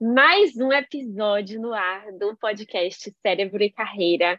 [0.00, 4.38] Mais um episódio no ar do podcast Cérebro e Carreira.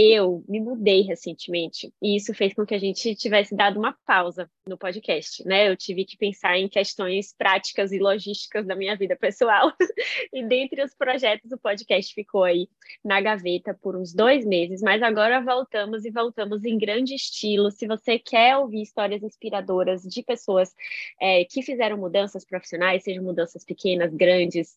[0.00, 4.48] Eu me mudei recentemente e isso fez com que a gente tivesse dado uma pausa
[4.64, 5.68] no podcast, né?
[5.68, 9.72] Eu tive que pensar em questões práticas e logísticas da minha vida pessoal.
[10.32, 12.68] e dentre os projetos, o podcast ficou aí
[13.04, 17.68] na gaveta por uns dois meses, mas agora voltamos e voltamos em grande estilo.
[17.72, 20.72] Se você quer ouvir histórias inspiradoras de pessoas
[21.20, 24.76] é, que fizeram mudanças profissionais, sejam mudanças pequenas, grandes,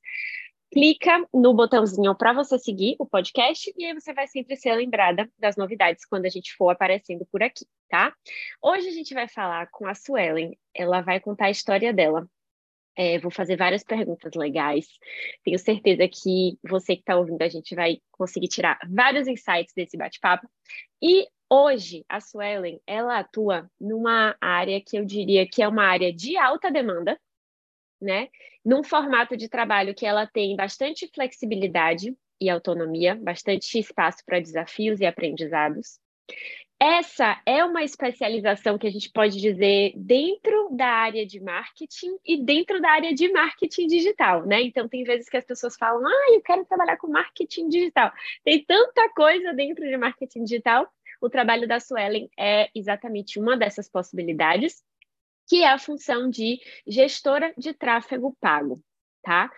[0.71, 5.29] clica no botãozinho para você seguir o podcast e aí você vai sempre ser lembrada
[5.37, 8.13] das novidades quando a gente for aparecendo por aqui, tá?
[8.61, 12.25] Hoje a gente vai falar com a Suelen, ela vai contar a história dela.
[12.97, 14.85] É, vou fazer várias perguntas legais.
[15.43, 19.97] Tenho certeza que você que está ouvindo a gente vai conseguir tirar vários insights desse
[19.97, 20.47] bate-papo.
[21.01, 26.13] E hoje a Suelen ela atua numa área que eu diria que é uma área
[26.13, 27.19] de alta demanda,
[28.01, 28.29] né?
[28.65, 34.99] Num formato de trabalho que ela tem bastante flexibilidade e autonomia, bastante espaço para desafios
[34.99, 35.99] e aprendizados.
[36.83, 42.43] Essa é uma especialização que a gente pode dizer dentro da área de marketing e
[42.43, 44.63] dentro da área de marketing digital, né?
[44.63, 48.11] Então, tem vezes que as pessoas falam, ah, eu quero trabalhar com marketing digital.
[48.43, 50.91] Tem tanta coisa dentro de marketing digital.
[51.21, 54.83] O trabalho da Suelen é exatamente uma dessas possibilidades
[55.47, 58.81] que é a função de gestora de tráfego pago,
[59.21, 59.51] tá?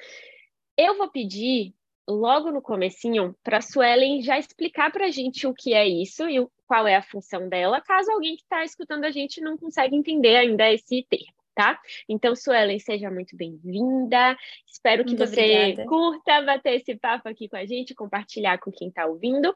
[0.77, 1.73] Eu vou pedir
[2.07, 6.27] logo no comecinho para a Suelen já explicar para a gente o que é isso
[6.27, 9.95] e qual é a função dela, caso alguém que está escutando a gente não consiga
[9.95, 11.79] entender ainda esse termo, tá?
[12.09, 14.35] Então, Suelen, seja muito bem-vinda.
[14.65, 15.87] Espero que muito você obrigada.
[15.87, 19.55] curta bater esse papo aqui com a gente, compartilhar com quem está ouvindo.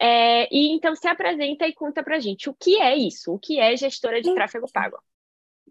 [0.00, 3.38] É, e então se apresenta e conta para a gente o que é isso, o
[3.38, 4.96] que é gestora de tráfego pago.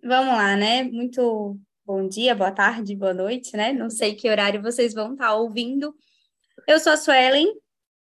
[0.03, 0.83] Vamos lá, né?
[0.83, 3.71] Muito bom dia, boa tarde, boa noite, né?
[3.73, 5.95] Não sei que horário vocês vão estar ouvindo.
[6.67, 7.47] Eu sou a Suelen,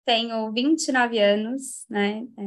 [0.05, 2.27] tenho 29 anos, né?
[2.39, 2.43] É,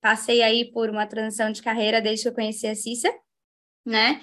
[0.00, 3.12] passei aí por uma transição de carreira desde que eu conheci a Cissa,
[3.84, 4.20] né?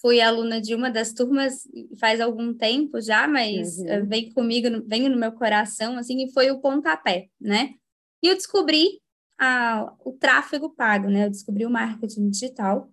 [0.00, 1.62] Fui aluna de uma das turmas
[1.98, 4.06] faz algum tempo já, mas uhum.
[4.06, 7.74] vem comigo, vem no meu coração, assim, e foi o pontapé, né?
[8.22, 9.00] E eu descobri
[9.38, 11.26] a, o tráfego pago, né?
[11.26, 12.90] Eu descobri o marketing digital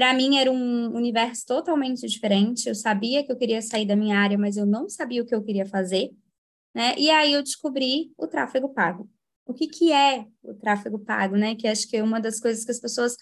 [0.00, 2.66] para mim era um universo totalmente diferente.
[2.66, 5.34] Eu sabia que eu queria sair da minha área, mas eu não sabia o que
[5.34, 6.10] eu queria fazer,
[6.74, 6.94] né?
[6.96, 9.10] E aí eu descobri o tráfego pago.
[9.44, 11.54] O que que é o tráfego pago, né?
[11.54, 13.14] Que acho que é uma das coisas que as pessoas,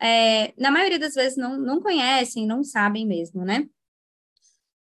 [0.00, 3.68] é, na maioria das vezes, não, não conhecem, não sabem mesmo, né?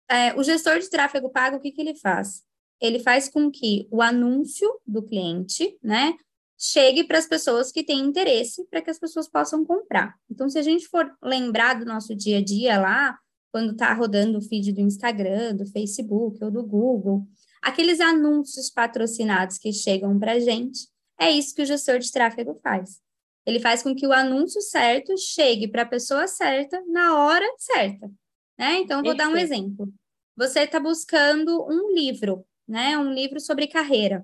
[0.09, 2.43] É, o gestor de tráfego pago, o que que ele faz?
[2.81, 6.13] Ele faz com que o anúncio do cliente, né,
[6.61, 10.15] chegue para as pessoas que têm interesse, para que as pessoas possam comprar.
[10.29, 13.17] Então, se a gente for lembrar do nosso dia a dia lá,
[13.51, 17.25] quando está rodando o feed do Instagram, do Facebook ou do Google,
[17.63, 20.87] aqueles anúncios patrocinados que chegam para a gente,
[21.19, 23.01] é isso que o gestor de tráfego faz.
[23.43, 28.07] Ele faz com que o anúncio certo chegue para a pessoa certa na hora certa.
[28.55, 28.77] Né?
[28.81, 29.91] Então, vou dar um exemplo.
[30.37, 32.95] Você está buscando um livro, né?
[32.99, 34.23] um livro sobre carreira.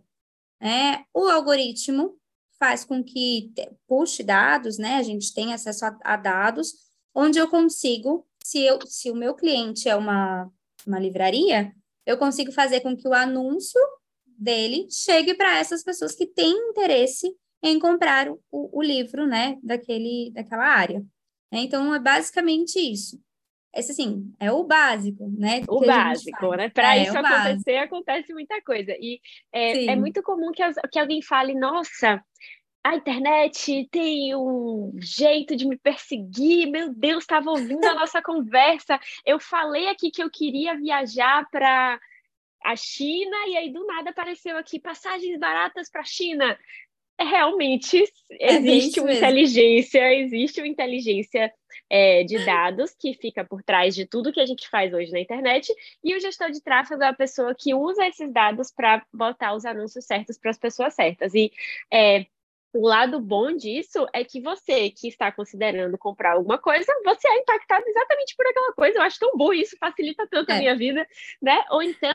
[0.62, 2.16] É, o algoritmo
[2.60, 3.52] faz com que
[3.88, 4.96] puxe dados, né?
[4.96, 6.74] A gente tem acesso a, a dados,
[7.14, 10.50] onde eu consigo, se, eu, se o meu cliente é uma,
[10.86, 11.74] uma livraria,
[12.06, 13.80] eu consigo fazer com que o anúncio
[14.26, 20.32] dele chegue para essas pessoas que têm interesse em comprar o, o livro, né, daquele,
[20.34, 21.04] daquela área.
[21.52, 23.20] Então, é basicamente isso.
[23.78, 25.62] Esse, assim, é o básico, né?
[25.68, 26.70] O básico, né?
[26.70, 27.96] Para é, isso acontecer, básico.
[27.96, 28.92] acontece muita coisa.
[29.00, 29.22] E
[29.52, 32.24] é, é muito comum que, as, que alguém fale, nossa,
[32.84, 36.72] a internet tem um jeito de me perseguir.
[36.72, 39.00] Meu Deus, estava ouvindo a nossa conversa.
[39.26, 42.00] Eu falei aqui que eu queria viajar para
[42.64, 46.58] a China e aí do nada apareceu aqui passagens baratas para a China.
[47.20, 49.26] É, realmente é existe uma mesmo.
[49.26, 51.52] inteligência, existe uma inteligência
[51.90, 55.20] é, de dados que fica por trás de tudo que a gente faz hoje na
[55.20, 55.74] internet,
[56.04, 59.66] e o gestor de tráfego é a pessoa que usa esses dados para botar os
[59.66, 61.34] anúncios certos para as pessoas certas.
[61.34, 61.52] E
[61.92, 62.26] é,
[62.74, 67.40] o lado bom disso é que você que está considerando comprar alguma coisa, você é
[67.40, 68.98] impactado exatamente por aquela coisa.
[68.98, 70.56] Eu acho tão bom isso, facilita tanto é.
[70.56, 71.08] a minha vida,
[71.42, 71.64] né?
[71.72, 72.14] Ou então,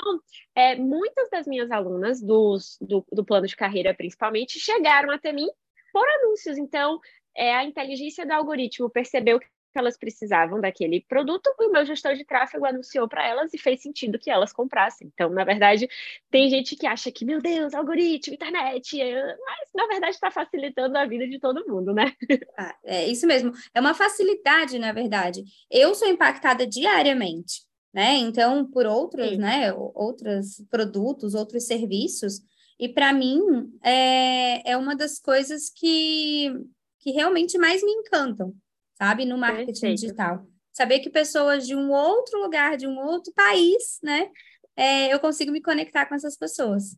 [0.55, 5.49] é, muitas das minhas alunas dos, do, do plano de carreira, principalmente, chegaram até mim
[5.93, 6.59] por anúncios.
[6.59, 7.01] Então,
[7.37, 9.47] é, a inteligência do algoritmo percebeu que
[9.79, 13.83] elas precisavam daquele produto, e o meu gestor de tráfego anunciou para elas e fez
[13.83, 15.11] sentido que elas comprassem.
[15.13, 15.89] Então, na verdade,
[16.31, 21.07] tem gente que acha que, meu Deus, algoritmo, internet, mas na verdade está facilitando a
[21.07, 22.13] vida de todo mundo, né?
[22.57, 23.53] Ah, é isso mesmo.
[23.75, 25.43] É uma facilidade, na verdade.
[25.71, 28.17] Eu sou impactada diariamente né?
[28.17, 29.37] Então, por outros, Sim.
[29.37, 29.73] né?
[29.73, 32.41] Outros produtos, outros serviços.
[32.79, 33.41] E para mim
[33.83, 36.53] é, é uma das coisas que,
[36.99, 38.55] que realmente mais me encantam,
[39.03, 39.25] sabe?
[39.25, 40.01] No marketing Perfeito.
[40.01, 40.47] digital.
[40.73, 44.31] Saber que pessoas de um outro lugar, de um outro país, né?
[44.77, 46.97] É, eu consigo me conectar com essas pessoas.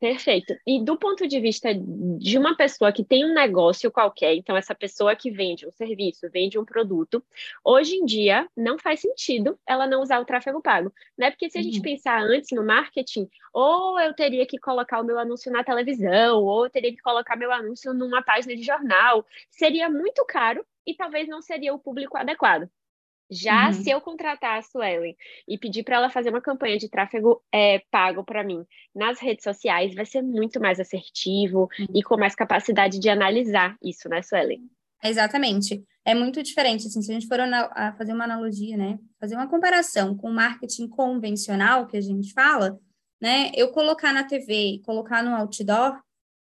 [0.00, 0.56] Perfeito.
[0.66, 4.74] E do ponto de vista de uma pessoa que tem um negócio qualquer, então essa
[4.74, 7.22] pessoa que vende um serviço, vende um produto,
[7.62, 11.30] hoje em dia não faz sentido ela não usar o tráfego pago, né?
[11.30, 11.82] Porque se a gente uhum.
[11.82, 16.64] pensar antes no marketing, ou eu teria que colocar o meu anúncio na televisão, ou
[16.64, 21.28] eu teria que colocar meu anúncio numa página de jornal, seria muito caro e talvez
[21.28, 22.70] não seria o público adequado.
[23.30, 23.72] Já uhum.
[23.72, 25.14] se eu contratar a Suelen
[25.46, 29.44] e pedir para ela fazer uma campanha de tráfego é, pago para mim nas redes
[29.44, 31.86] sociais, vai ser muito mais assertivo uhum.
[31.94, 34.60] e com mais capacidade de analisar isso, né, Suelen?
[35.02, 35.82] Exatamente.
[36.04, 39.48] É muito diferente, assim, se a gente for a fazer uma analogia, né, fazer uma
[39.48, 42.78] comparação com o marketing convencional que a gente fala,
[43.20, 46.00] né, eu colocar na TV e colocar no outdoor,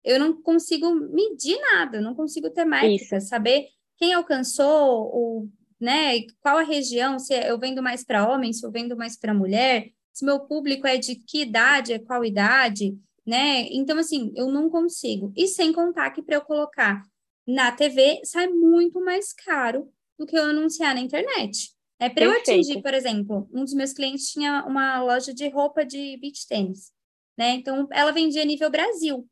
[0.03, 5.49] eu não consigo medir nada, não consigo ter métrica, saber quem alcançou o
[5.83, 6.21] né?
[6.39, 9.89] Qual a região, se eu vendo mais para homem, se eu vendo mais para mulher,
[10.13, 12.97] se meu público é de que idade, é qual idade,
[13.27, 13.67] né?
[13.69, 15.33] Então, assim, eu não consigo.
[15.35, 17.03] E sem contar que para eu colocar
[17.45, 21.73] na TV sai muito mais caro do que eu anunciar na internet.
[21.99, 25.85] É para eu atingir, por exemplo, um dos meus clientes tinha uma loja de roupa
[25.85, 26.93] de beach tênis,
[27.37, 27.55] né?
[27.55, 29.27] Então, ela vendia nível Brasil.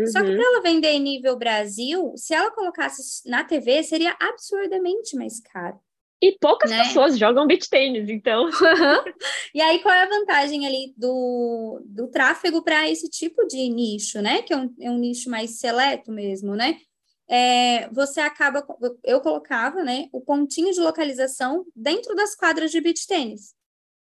[0.00, 0.06] Uhum.
[0.06, 0.36] Só que uhum.
[0.36, 5.78] para ela vender em nível Brasil, se ela colocasse na TV, seria absurdamente mais caro.
[6.22, 6.84] E poucas né?
[6.84, 8.50] pessoas jogam beach tênis, então.
[9.54, 14.20] e aí, qual é a vantagem ali do, do tráfego para esse tipo de nicho,
[14.20, 14.42] né?
[14.42, 16.78] Que é um, é um nicho mais seleto mesmo, né?
[17.26, 18.66] É, você acaba.
[19.02, 23.54] Eu colocava né, o pontinho de localização dentro das quadras de beach tênis.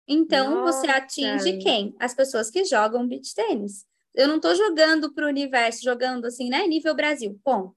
[0.07, 0.81] Então, Nossa.
[0.81, 1.95] você atinge quem?
[1.99, 6.49] As pessoas que jogam beach tênis eu não estou jogando para o universo, jogando assim,
[6.49, 6.67] né?
[6.67, 7.75] Nível Brasil, ponto.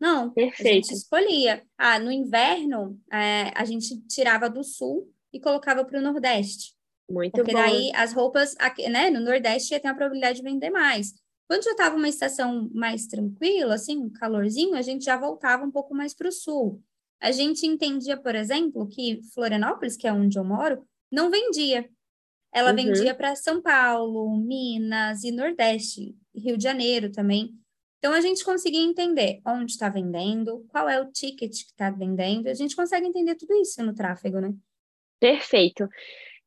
[0.00, 0.68] Não, Perfeito.
[0.68, 1.62] a gente escolhia.
[1.78, 6.74] Ah, no inverno, é, a gente tirava do sul e colocava para o Nordeste.
[7.08, 7.58] Muito Porque bom.
[7.58, 11.12] daí as roupas, aqui, né, no Nordeste ia ter a probabilidade de vender mais.
[11.46, 15.70] Quando já estava uma estação mais tranquila, assim, um calorzinho, a gente já voltava um
[15.70, 16.82] pouco mais para o sul.
[17.20, 21.88] A gente entendia, por exemplo, que Florianópolis, que é onde eu moro, não vendia.
[22.54, 22.76] Ela uhum.
[22.76, 27.52] vendia para São Paulo, Minas e Nordeste, Rio de Janeiro também.
[27.98, 32.48] Então a gente conseguia entender onde está vendendo, qual é o ticket que está vendendo,
[32.48, 34.54] a gente consegue entender tudo isso no tráfego, né?
[35.18, 35.88] Perfeito.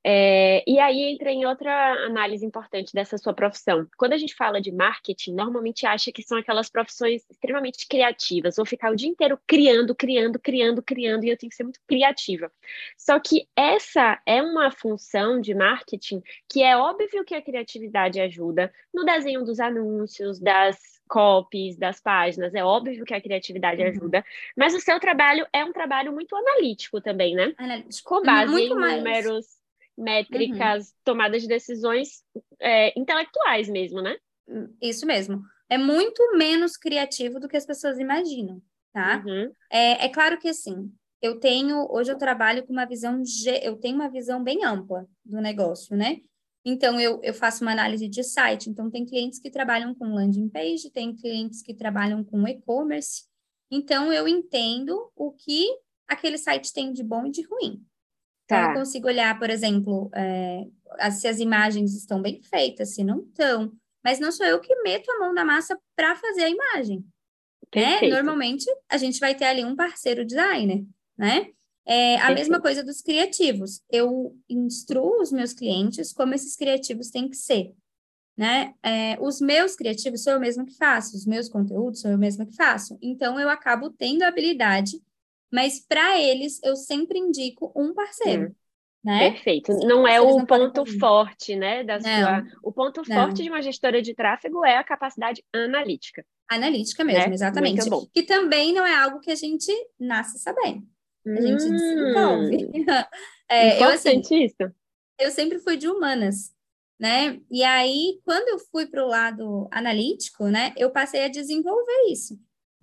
[0.09, 3.86] É, e aí entra em outra análise importante dessa sua profissão.
[3.98, 8.65] Quando a gente fala de marketing, normalmente acha que são aquelas profissões extremamente criativas, vou
[8.65, 12.50] ficar o dia inteiro criando, criando, criando, criando, e eu tenho que ser muito criativa.
[12.98, 18.71] Só que essa é uma função de marketing que é óbvio que a criatividade ajuda
[18.94, 20.77] no desenho dos anúncios, das
[21.09, 23.89] copies, das páginas, é óbvio que a criatividade uhum.
[23.89, 24.25] ajuda,
[24.56, 27.54] mas o seu trabalho é um trabalho muito analítico também, né?
[27.57, 28.07] Analítico.
[28.07, 28.98] Com base muito em mais.
[28.98, 29.56] números
[29.97, 30.95] métricas, uhum.
[31.03, 32.23] tomadas de decisões
[32.59, 34.15] é, intelectuais mesmo, né?
[34.81, 35.41] Isso mesmo.
[35.69, 38.61] É muito menos criativo do que as pessoas imaginam,
[38.94, 39.23] tá?
[39.25, 39.51] Uhum.
[39.71, 40.91] É, é claro que assim,
[41.21, 43.21] eu tenho, hoje eu trabalho com uma visão,
[43.61, 46.18] eu tenho uma visão bem ampla do negócio, né?
[46.69, 48.69] Então, eu, eu faço uma análise de site.
[48.69, 53.23] Então, tem clientes que trabalham com landing page, tem clientes que trabalham com e-commerce.
[53.71, 55.66] Então, eu entendo o que
[56.06, 57.81] aquele site tem de bom e de ruim.
[58.47, 58.69] Então, tá.
[58.71, 60.66] eu consigo olhar, por exemplo, é,
[61.11, 63.71] se as imagens estão bem feitas, se não estão.
[64.01, 67.06] Mas não sou eu que meto a mão na massa para fazer a imagem.
[67.75, 68.07] Né?
[68.07, 70.85] Normalmente, a gente vai ter ali um parceiro designer,
[71.18, 71.51] né?
[71.85, 73.81] É, a mesma coisa dos criativos.
[73.89, 77.73] Eu instruo os meus clientes como esses criativos têm que ser.
[78.35, 78.73] Né?
[78.83, 82.45] É, os meus criativos sou eu mesma que faço, os meus conteúdos sou eu mesma
[82.45, 82.97] que faço.
[83.01, 85.01] Então, eu acabo tendo a habilidade
[85.51, 88.49] mas para eles eu sempre indico um parceiro.
[88.49, 88.56] Hum.
[89.04, 89.31] Né?
[89.31, 89.71] Perfeito.
[89.85, 91.83] Não é o não ponto forte, né?
[91.83, 92.44] Da sua...
[92.61, 93.16] O ponto não.
[93.16, 96.25] forte de uma gestora de tráfego é a capacidade analítica.
[96.49, 97.33] Analítica mesmo, né?
[97.33, 97.89] exatamente.
[98.13, 100.85] Que também não é algo que a gente nasce sabendo.
[101.25, 101.71] A gente hum.
[101.71, 102.71] desenvolve.
[103.49, 104.73] é, eu, assim, isso.
[105.19, 106.54] Eu sempre fui de humanas,
[106.99, 107.39] né?
[107.49, 110.73] E aí, quando eu fui para o lado analítico, né?
[110.75, 112.37] Eu passei a desenvolver isso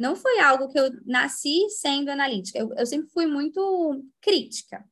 [0.04, 2.58] não foi algo que eu nasci sendo analítica.
[2.58, 4.84] Eu, eu sempre fui muito crítica,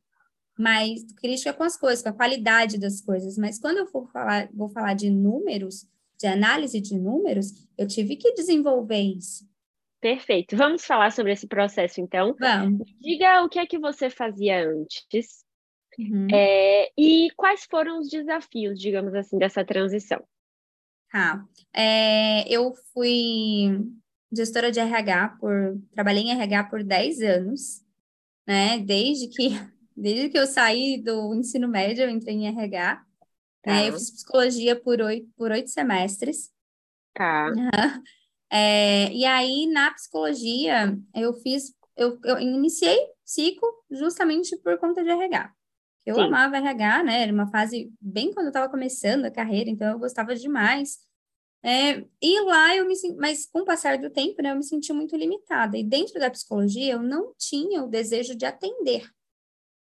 [0.59, 3.37] mas crítica com as coisas, com a qualidade das coisas.
[3.37, 5.87] Mas quando eu for falar, vou falar de números,
[6.19, 9.47] de análise de números, eu tive que desenvolver isso.
[10.01, 10.57] Perfeito.
[10.57, 12.35] Vamos falar sobre esse processo, então.
[12.41, 12.91] Vamos.
[12.99, 15.43] Diga o que é que você fazia antes
[15.99, 16.27] Uhum.
[16.33, 20.25] É, e quais foram os desafios, digamos assim, dessa transição?
[21.11, 21.45] Tá.
[21.75, 23.79] É, eu fui
[24.33, 27.83] gestora de RH por trabalhei em RH por 10 anos,
[28.47, 28.79] né?
[28.79, 29.49] Desde que
[29.97, 32.95] desde que eu saí do ensino médio, eu entrei em RH.
[32.95, 33.03] Né?
[33.63, 33.71] Tá.
[33.71, 33.89] Né?
[33.89, 36.51] Eu fiz psicologia por oito, por oito semestres.
[37.15, 37.53] Tá.
[38.51, 45.11] É, e aí, na psicologia, eu fiz, eu, eu iniciei ciclo justamente por conta de
[45.11, 45.53] RH.
[46.05, 46.23] Eu Sim.
[46.23, 47.23] amava RH, né?
[47.23, 50.99] Era uma fase bem quando eu estava começando a carreira, então eu gostava demais.
[51.65, 54.93] É, e lá eu me mas com o passar do tempo, né, eu me senti
[54.93, 55.79] muito limitada.
[55.79, 59.09] E dentro da psicologia, eu não tinha o desejo de atender.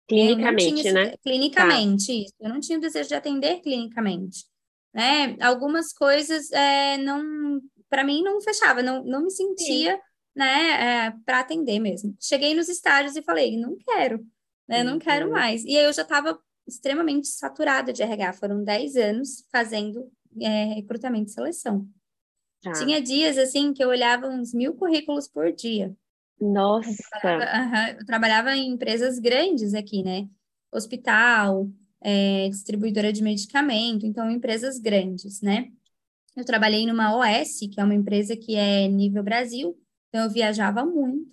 [0.06, 1.16] Clinicamente, esse, né?
[1.22, 2.12] Clinicamente, tá.
[2.12, 2.34] isso.
[2.40, 4.44] Eu não tinha o desejo de atender clinicamente.
[4.92, 5.36] Né?
[5.40, 10.02] Algumas coisas é, não, para mim, não fechava, não, não me sentia, Sim.
[10.34, 12.14] né, é, para atender mesmo.
[12.20, 14.20] Cheguei nos estágios e falei, não quero,
[14.68, 14.82] né?
[14.82, 15.32] Não quero uhum.
[15.32, 15.64] mais.
[15.64, 18.34] E aí eu já estava extremamente saturada de RH.
[18.34, 20.10] Foram 10 anos fazendo
[20.40, 21.88] é, recrutamento e seleção.
[22.62, 22.72] Tá.
[22.72, 25.94] Tinha dias, assim, que eu olhava uns mil currículos por dia.
[26.40, 26.90] Nossa!
[26.90, 30.28] Eu trabalhava, eu trabalhava em empresas grandes aqui, né?
[30.72, 31.70] Hospital,
[32.00, 35.70] é, distribuidora de medicamento, então empresas grandes, né?
[36.36, 40.84] Eu trabalhei numa OS, que é uma empresa que é nível Brasil, então eu viajava
[40.84, 41.30] muito,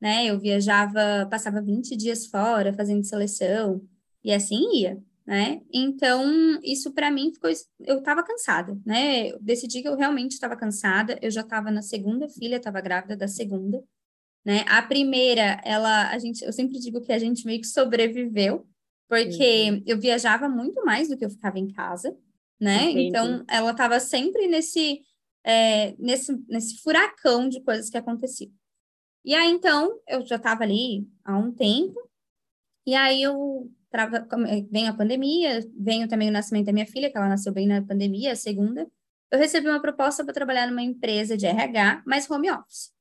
[0.00, 0.26] né?
[0.26, 3.80] Eu viajava, passava 20 dias fora fazendo seleção,
[4.24, 5.62] e assim ia né?
[5.72, 7.50] Então, isso para mim ficou.
[7.80, 9.30] Eu estava cansada, né?
[9.30, 11.18] Eu decidi que eu realmente estava cansada.
[11.22, 13.82] Eu já estava na segunda filha, estava grávida da segunda,
[14.44, 14.62] né?
[14.68, 18.66] A primeira, ela, a gente, eu sempre digo que a gente meio que sobreviveu,
[19.08, 19.82] porque uhum.
[19.86, 22.14] eu viajava muito mais do que eu ficava em casa,
[22.60, 22.90] né?
[22.90, 23.08] Entendi.
[23.08, 25.00] Então, ela estava sempre nesse,
[25.44, 28.52] é, nesse, nesse furacão de coisas que aconteciam.
[29.24, 31.98] E aí, então, eu já estava ali há um tempo,
[32.86, 37.16] e aí eu eh, vem a pandemia, veio também o nascimento da minha filha, que
[37.16, 38.86] ela nasceu bem na pandemia, a segunda.
[39.30, 42.92] Eu recebi uma proposta para trabalhar numa empresa de RH, mas home office.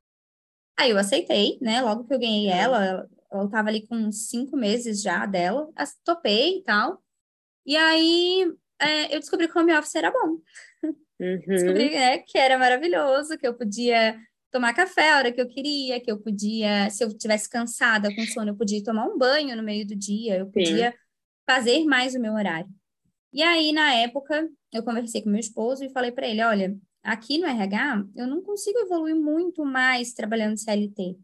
[0.77, 1.81] Aí eu aceitei, né?
[1.81, 2.57] Logo que eu ganhei uhum.
[2.57, 5.69] ela, ela estava ali com cinco meses já dela,
[6.03, 7.01] topei e tal.
[7.65, 10.37] E aí é, eu descobri que home office era bom.
[11.21, 11.39] Uhum.
[11.45, 14.19] Descobri é, que era maravilhoso, que eu podia
[14.51, 18.21] tomar café a hora que eu queria, que eu podia, se eu tivesse cansada com
[18.25, 20.97] sono, eu podia tomar um banho no meio do dia, eu podia Sim.
[21.49, 22.69] fazer mais o meu horário.
[23.33, 27.37] E aí, na época, eu conversei com meu esposo e falei para ele: olha, aqui
[27.37, 31.17] no RH, eu não consigo evoluir muito mais trabalhando CLT.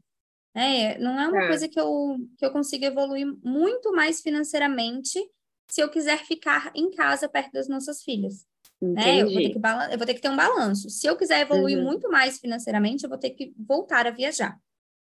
[0.53, 1.47] É, não é uma é.
[1.47, 5.19] coisa que eu, que eu consiga evoluir muito mais financeiramente
[5.69, 8.45] se eu quiser ficar em casa perto das nossas filhas.
[8.81, 9.21] Né?
[9.21, 10.89] Eu, vou ter que eu vou ter que ter um balanço.
[10.89, 11.83] Se eu quiser evoluir uhum.
[11.83, 14.59] muito mais financeiramente, eu vou ter que voltar a viajar,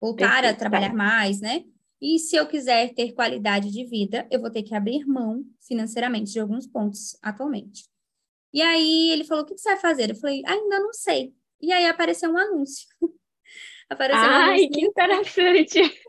[0.02, 0.54] voltar Perfeito.
[0.54, 1.64] a trabalhar mais, né?
[2.02, 6.34] E se eu quiser ter qualidade de vida, eu vou ter que abrir mão financeiramente
[6.34, 7.86] de alguns pontos atualmente.
[8.54, 10.10] E aí ele falou: o que você vai fazer?
[10.10, 11.34] Eu falei: ainda não sei.
[11.62, 12.86] E aí apareceu um anúncio.
[13.90, 14.70] apareceu Ai, um anúncio...
[14.70, 16.02] que interessante!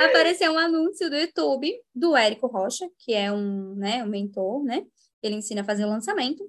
[0.00, 4.84] apareceu um anúncio do YouTube do Érico Rocha, que é um, né, um mentor, né?
[5.22, 6.48] Ele ensina a fazer o lançamento.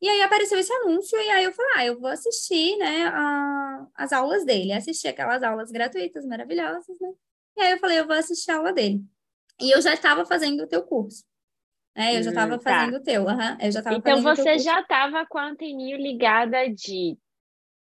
[0.00, 3.86] E aí apareceu esse anúncio, e aí eu falei, ah, eu vou assistir, né, a,
[3.96, 4.72] as aulas dele.
[4.72, 7.12] Assisti aquelas aulas gratuitas, maravilhosas, né?
[7.56, 9.02] E aí eu falei, eu vou assistir a aula dele.
[9.60, 11.24] E eu já estava fazendo o teu curso.
[11.96, 12.16] Né?
[12.16, 12.70] Eu já estava hum, tá.
[12.70, 13.56] fazendo o teu, uhum.
[13.60, 17.18] eu já Então você já estava com a anteninha ligada de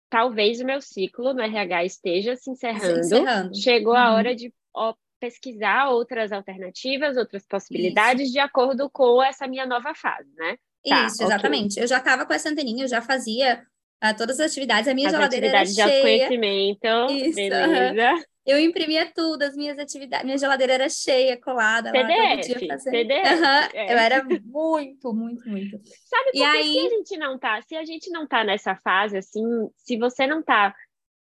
[0.08, 3.02] talvez o meu ciclo no RH esteja se encerrando.
[3.02, 3.56] Se encerrando.
[3.56, 3.98] Chegou uhum.
[3.98, 8.32] a hora de ó, pesquisar outras alternativas, outras possibilidades Isso.
[8.34, 10.58] de acordo com essa minha nova fase, né?
[10.86, 11.72] Tá, Isso, exatamente.
[11.72, 11.82] Okay.
[11.82, 13.64] Eu já estava com essa anteninha, eu já fazia
[14.04, 15.74] uh, todas as atividades, a minha as geladeira era cheia.
[15.74, 18.24] de autoconhecimento, Isso, beleza.
[18.44, 21.90] Eu imprimia tudo, as minhas atividades, minha geladeira era cheia, colada.
[21.90, 23.32] PDF, lá, PDF.
[23.32, 23.92] Uhum, é.
[23.94, 25.80] Eu era muito, muito, muito.
[26.04, 26.72] Sabe por e que, aí...
[26.72, 27.62] que a gente não tá?
[27.62, 29.42] Se a gente não tá nessa fase, assim,
[29.78, 30.74] se você não tá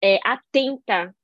[0.04, 1.16] é, atenta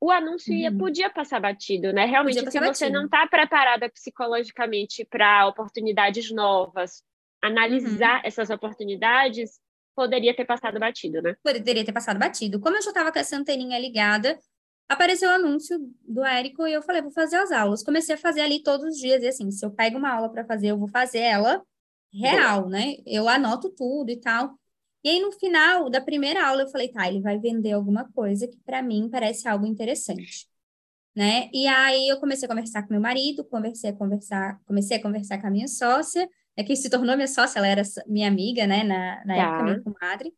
[0.00, 0.78] o anúncio ia, uhum.
[0.78, 2.06] podia passar batido, né?
[2.06, 2.74] Realmente, se batido.
[2.74, 7.02] você não está preparada psicologicamente para oportunidades novas,
[7.42, 8.22] analisar uhum.
[8.24, 9.60] essas oportunidades,
[9.94, 11.36] poderia ter passado batido, né?
[11.42, 12.58] Poderia ter passado batido.
[12.58, 14.38] Como eu já estava com essa anteninha ligada,
[14.88, 17.82] apareceu o anúncio do Érico e eu falei, vou fazer as aulas.
[17.82, 20.46] Comecei a fazer ali todos os dias, e assim, se eu pego uma aula para
[20.46, 21.62] fazer, eu vou fazer ela
[22.12, 22.70] real, Boa.
[22.70, 22.96] né?
[23.06, 24.58] Eu anoto tudo e tal.
[25.02, 28.46] E aí, no final da primeira aula, eu falei, tá, ele vai vender alguma coisa
[28.46, 30.46] que para mim parece algo interessante,
[31.16, 31.50] né?
[31.52, 35.40] E aí eu comecei a conversar com meu marido, comecei a conversar, comecei a conversar
[35.40, 38.84] com a minha sócia, né, que se tornou minha sócia, ela era minha amiga, né,
[38.84, 39.42] na, na tá.
[39.42, 40.34] época, minha comadre.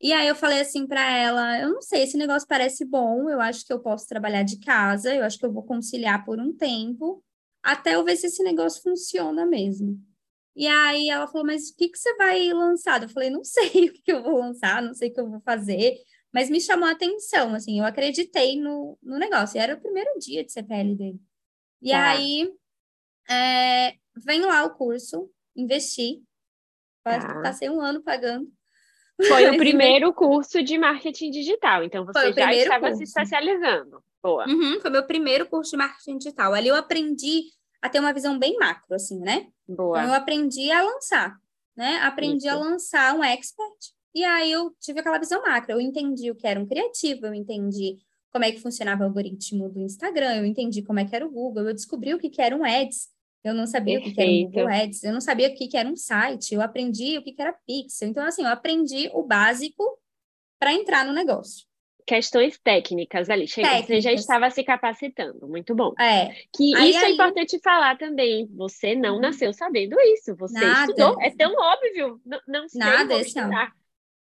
[0.00, 3.40] E aí eu falei assim para ela, eu não sei, esse negócio parece bom, eu
[3.40, 6.52] acho que eu posso trabalhar de casa, eu acho que eu vou conciliar por um
[6.52, 7.24] tempo,
[7.62, 10.00] até eu ver se esse negócio funciona mesmo.
[10.58, 13.00] E aí ela falou, mas o que, que você vai lançar?
[13.00, 15.40] Eu falei, não sei o que eu vou lançar, não sei o que eu vou
[15.42, 15.96] fazer,
[16.34, 19.56] mas me chamou a atenção, assim, eu acreditei no, no negócio.
[19.56, 21.20] E era o primeiro dia de CPL dele.
[21.80, 22.10] E tá.
[22.10, 22.52] aí,
[23.30, 26.20] é, vem lá o curso, investi,
[27.04, 27.40] tá.
[27.40, 28.50] passei um ano pagando.
[29.28, 32.96] Foi o primeiro curso de marketing digital, então você já estava curso.
[32.96, 34.02] se especializando.
[34.20, 34.44] Boa.
[34.48, 36.52] Uhum, foi meu primeiro curso de marketing digital.
[36.52, 37.44] Ali eu aprendi
[37.80, 39.48] a ter uma visão bem macro, assim, né?
[39.66, 39.98] Boa.
[39.98, 41.36] Então, eu aprendi a lançar,
[41.76, 41.96] né?
[41.98, 42.56] Aprendi Isso.
[42.56, 43.76] a lançar um expert,
[44.14, 45.72] e aí eu tive aquela visão macro.
[45.72, 47.98] Eu entendi o que era um criativo, eu entendi
[48.32, 51.30] como é que funcionava o algoritmo do Instagram, eu entendi como é que era o
[51.30, 53.08] Google, eu descobri o que, que era um Ads,
[53.42, 54.12] eu não sabia Perfeito.
[54.12, 56.54] o que, era um Google Ads, eu não sabia o que, que era um site,
[56.54, 58.08] eu aprendi o que, que era Pixel.
[58.08, 59.98] Então, assim, eu aprendi o básico
[60.58, 61.67] para entrar no negócio
[62.08, 63.46] questões técnicas ali.
[63.46, 63.86] Técnicas.
[63.86, 65.92] Você já estava se capacitando, muito bom.
[66.00, 66.34] É.
[66.56, 67.10] Que aí, isso é aí...
[67.10, 68.48] é importante falar também.
[68.56, 69.20] Você não uhum.
[69.20, 70.90] nasceu sabendo isso, você Nada.
[70.90, 71.20] estudou.
[71.20, 73.72] É tão óbvio, não, não sei Nada, como estudar,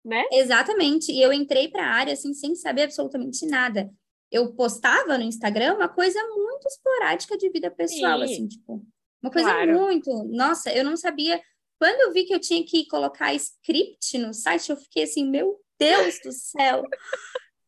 [0.05, 0.25] né?
[0.31, 1.11] Exatamente.
[1.11, 3.91] E eu entrei para a área assim sem saber absolutamente nada.
[4.31, 8.25] Eu postava no Instagram uma coisa muito esporádica de vida pessoal, Sim.
[8.25, 8.81] assim, tipo,
[9.21, 9.73] uma coisa claro.
[9.73, 10.25] muito.
[10.29, 11.43] Nossa, eu não sabia.
[11.81, 15.61] Quando eu vi que eu tinha que colocar script no site, eu fiquei assim, meu
[15.77, 16.85] Deus do céu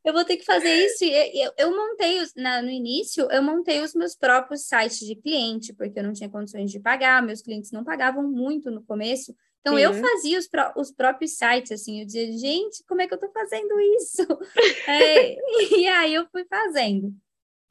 [0.05, 1.03] eu vou ter que fazer isso.
[1.05, 5.73] Eu, eu montei, os, na, no início, eu montei os meus próprios sites de cliente,
[5.73, 9.35] porque eu não tinha condições de pagar, meus clientes não pagavam muito no começo.
[9.61, 9.83] Então, Sim.
[9.83, 13.19] eu fazia os, pró os próprios sites, assim, eu dizia, gente, como é que eu
[13.19, 14.23] tô fazendo isso?
[14.87, 15.39] é,
[15.75, 17.11] e aí eu fui fazendo.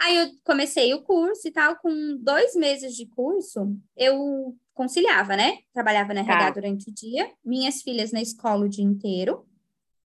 [0.02, 5.60] Aí eu comecei o curso e tal, com dois meses de curso, eu conciliava, né?
[5.72, 6.50] Trabalhava na RH tá.
[6.50, 9.46] durante o dia, minhas filhas na escola o dia inteiro,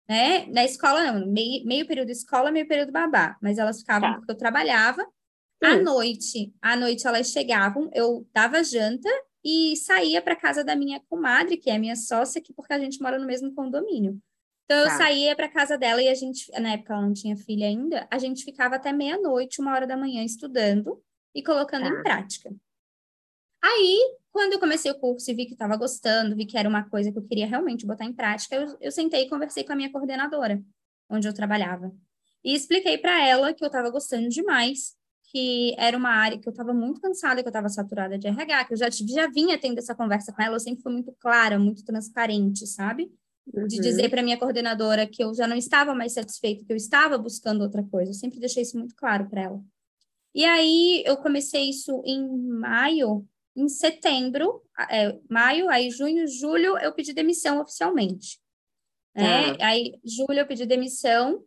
[0.07, 0.45] né?
[0.47, 4.17] Na escola, não, meio, meio período escola, meio período babá, mas elas ficavam tá.
[4.17, 5.05] porque eu trabalhava.
[5.63, 9.09] À noite, à noite elas chegavam, eu dava janta
[9.43, 13.01] e saía para casa da minha comadre, que é minha sócia, aqui porque a gente
[13.01, 14.21] mora no mesmo condomínio.
[14.65, 14.93] Então, tá.
[14.93, 18.07] eu saía para casa dela e a gente, na época ela não tinha filha ainda,
[18.11, 21.01] a gente ficava até meia-noite, uma hora da manhã, estudando
[21.33, 21.89] e colocando tá.
[21.89, 22.53] em prática.
[23.63, 23.99] Aí,
[24.37, 27.11] quando eu comecei o curso e vi que estava gostando, vi que era uma coisa
[27.11, 29.91] que eu queria realmente botar em prática, eu, eu sentei e conversei com a minha
[29.91, 30.61] coordenadora,
[31.09, 31.91] onde eu trabalhava.
[32.45, 34.95] E expliquei para ela que eu estava gostando demais,
[35.31, 38.65] que era uma área que eu estava muito cansada, que eu estava saturada de RH,
[38.65, 41.57] que eu já, já vinha tendo essa conversa com ela, eu sempre fui muito clara,
[41.57, 43.11] muito transparente, sabe?
[43.51, 43.65] Uhum.
[43.65, 47.17] De dizer para minha coordenadora que eu já não estava mais satisfeita, que eu estava
[47.17, 48.11] buscando outra coisa.
[48.11, 49.63] Eu sempre deixei isso muito claro para ela.
[50.35, 56.93] E aí eu comecei isso em maio em setembro, é, maio, aí junho, julho, eu
[56.93, 58.39] pedi demissão oficialmente.
[59.15, 59.51] Né?
[59.59, 59.69] Ah.
[59.69, 61.43] Aí, julho, eu pedi demissão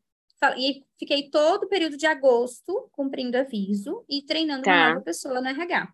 [0.56, 4.72] e fiquei todo o período de agosto cumprindo aviso e treinando tá.
[4.72, 5.88] uma nova pessoa no RH.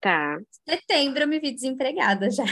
[0.00, 0.40] Tá.
[0.68, 2.44] Setembro eu me vi desempregada já.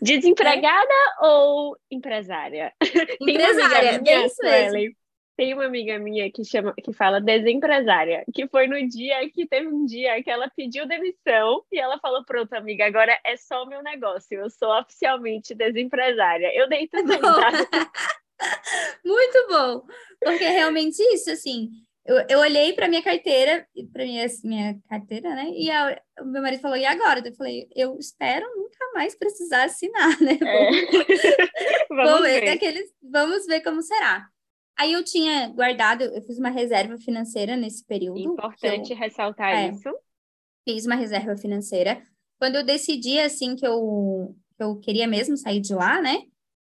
[0.00, 1.26] Desempregada é.
[1.26, 2.72] ou empresária?
[3.20, 4.96] Empresária, bem isso mesmo.
[5.36, 9.68] Tem uma amiga minha que chama, que fala desempresária, que foi no dia que teve
[9.68, 13.66] um dia que ela pediu demissão e ela falou: pronto, amiga, agora é só o
[13.66, 16.50] meu negócio, eu sou oficialmente desempresária.
[16.54, 16.98] Eu dei tá?
[19.04, 19.82] Muito bom,
[20.20, 21.70] porque realmente isso, assim,
[22.06, 25.50] eu, eu olhei para minha carteira, para minha, minha carteira, né?
[25.50, 27.20] E a, o meu marido falou, e agora?
[27.24, 30.38] Eu falei, eu espero nunca mais precisar assinar, né?
[30.40, 30.70] É.
[31.88, 32.48] vamos, vamos, ver.
[32.48, 34.28] Aqueles, vamos ver como será.
[34.78, 38.18] Aí eu tinha guardado, eu fiz uma reserva financeira nesse período.
[38.18, 39.88] Importante eu, ressaltar é, isso.
[40.68, 42.02] Fiz uma reserva financeira.
[42.38, 46.22] Quando eu decidi, assim, que eu, que eu queria mesmo sair de lá, né?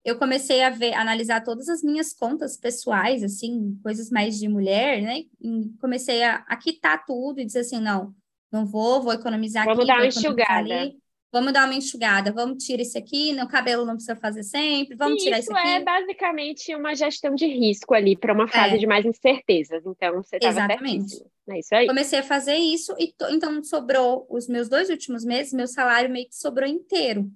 [0.04, 5.02] Eu comecei a ver, analisar todas as minhas contas pessoais, assim, coisas mais de mulher,
[5.02, 5.24] né?
[5.40, 8.14] E comecei a, a quitar tudo e dizer assim, não,
[8.52, 9.88] não vou, vou economizar Vamos aqui.
[9.88, 10.74] Dar uma enxugada.
[10.74, 10.96] Ali
[11.36, 15.22] vamos dar uma enxugada, vamos tirar isso aqui, no cabelo não precisa fazer sempre, vamos
[15.22, 15.68] tirar isso aqui.
[15.68, 18.78] Isso é basicamente uma gestão de risco ali para uma fase é.
[18.78, 19.84] de mais incertezas.
[19.84, 21.22] Então, você estava Exatamente.
[21.48, 21.86] É isso aí.
[21.86, 26.26] Comecei a fazer isso e então sobrou os meus dois últimos meses, meu salário meio
[26.26, 27.30] que sobrou inteiro.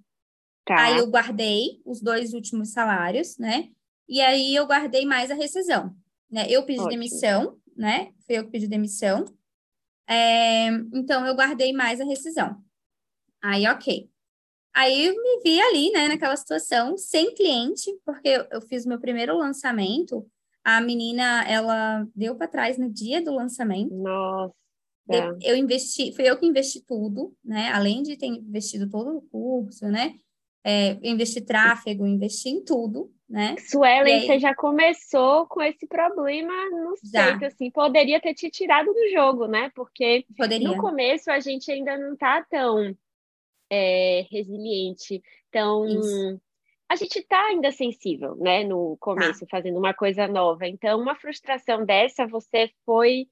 [0.65, 0.83] Tá.
[0.83, 3.69] Aí eu guardei os dois últimos salários, né?
[4.09, 5.95] E aí eu guardei mais a rescisão,
[6.31, 6.47] né?
[6.49, 6.91] Eu pedi Ótimo.
[6.91, 8.13] demissão, né?
[8.27, 9.27] Foi eu que pedi demissão.
[10.09, 12.57] É, então eu guardei mais a rescisão.
[13.43, 14.09] Aí, ok.
[14.75, 19.37] Aí eu me vi ali, né, naquela situação, sem cliente, porque eu, fiz meu primeiro
[19.37, 20.27] lançamento.
[20.63, 23.95] A menina, ela deu para trás no dia do lançamento.
[23.95, 24.55] Nossa.
[25.09, 27.71] Eu, eu investi, foi eu que investi tudo, né?
[27.73, 30.15] Além de ter investido todo o curso, né?
[30.63, 33.57] É, investi tráfego, investi em tudo, né?
[33.59, 34.27] Suelen, aí...
[34.27, 39.11] você já começou com esse problema, não sei, que, assim, poderia ter te tirado do
[39.11, 39.73] jogo, né?
[39.75, 40.69] Porque poderia.
[40.69, 42.95] no começo a gente ainda não tá tão
[43.71, 45.87] é, resiliente, tão...
[45.87, 46.41] Isso.
[46.89, 48.65] A gente tá ainda sensível, né?
[48.65, 49.47] No começo, tá.
[49.49, 50.67] fazendo uma coisa nova.
[50.67, 53.29] Então, uma frustração dessa, você foi...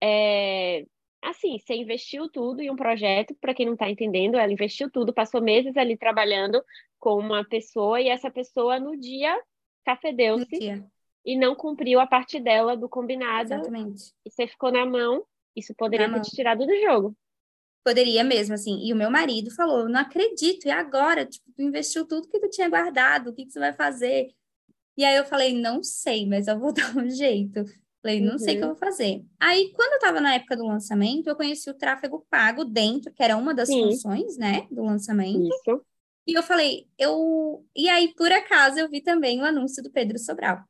[0.00, 0.84] É,
[1.22, 5.12] assim, você investiu tudo em um projeto, para quem não está entendendo, ela investiu tudo,
[5.12, 6.62] passou meses ali trabalhando
[6.98, 9.40] com uma pessoa e essa pessoa no dia
[9.84, 10.82] cafedeu-se
[11.24, 13.54] e não cumpriu a parte dela do combinado.
[13.54, 14.12] Exatamente.
[14.24, 16.28] E você ficou na mão, isso poderia na ter mão.
[16.28, 17.16] te tirado do jogo.
[17.84, 18.78] Poderia mesmo, assim.
[18.84, 21.26] E o meu marido falou: não acredito, e agora?
[21.26, 24.28] Tipo, tu investiu tudo que tu tinha guardado, o que, que você vai fazer?
[24.96, 27.64] E aí eu falei: não sei, mas eu vou dar um jeito.
[28.02, 28.38] Falei, não uhum.
[28.38, 28.74] sei o que eu uhum.
[28.74, 29.24] vou fazer.
[29.38, 33.22] Aí, quando eu estava na época do lançamento, eu conheci o tráfego pago dentro, que
[33.22, 33.84] era uma das Sim.
[33.84, 35.48] funções, né, do lançamento.
[35.48, 35.84] Isso.
[36.26, 37.64] E eu falei, eu.
[37.76, 40.64] E aí, por acaso, eu vi também o anúncio do Pedro Sobral,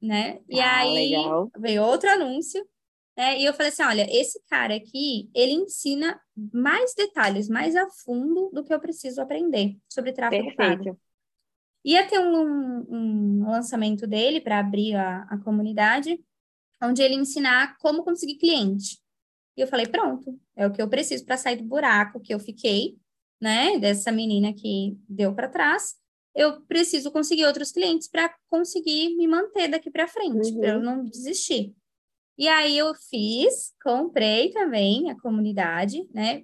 [0.00, 0.40] né?
[0.48, 1.50] E ah, aí legal.
[1.58, 2.66] veio outro anúncio,
[3.16, 3.38] né?
[3.38, 6.20] E eu falei assim: olha, esse cara aqui, ele ensina
[6.52, 10.84] mais detalhes, mais a fundo do que eu preciso aprender sobre tráfego Perfeito.
[10.84, 11.00] pago.
[11.84, 16.18] Ia ter um, um lançamento dele para abrir a, a comunidade
[16.82, 18.98] onde ele ensinar como conseguir cliente.
[19.56, 22.40] E eu falei, pronto, é o que eu preciso para sair do buraco que eu
[22.40, 22.96] fiquei,
[23.40, 23.78] né?
[23.78, 25.94] Dessa menina que deu para trás.
[26.34, 30.60] Eu preciso conseguir outros clientes para conseguir me manter daqui para frente, uhum.
[30.60, 31.72] para eu não desistir.
[32.36, 36.42] E aí eu fiz, comprei também a comunidade, né?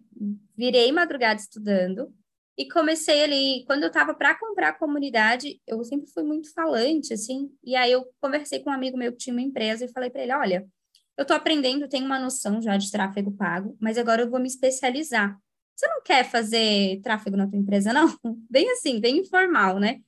[0.57, 2.14] Virei madrugada estudando,
[2.61, 7.14] e comecei ali, quando eu estava para comprar a comunidade, eu sempre fui muito falante,
[7.14, 10.11] assim, e aí eu conversei com um amigo meu que tinha uma empresa e falei
[10.11, 10.68] para ele: olha,
[11.16, 14.46] eu estou aprendendo, tenho uma noção já de tráfego pago, mas agora eu vou me
[14.46, 15.38] especializar.
[15.74, 18.14] Você não quer fazer tráfego na tua empresa, não?
[18.50, 20.00] Bem assim, bem informal, né?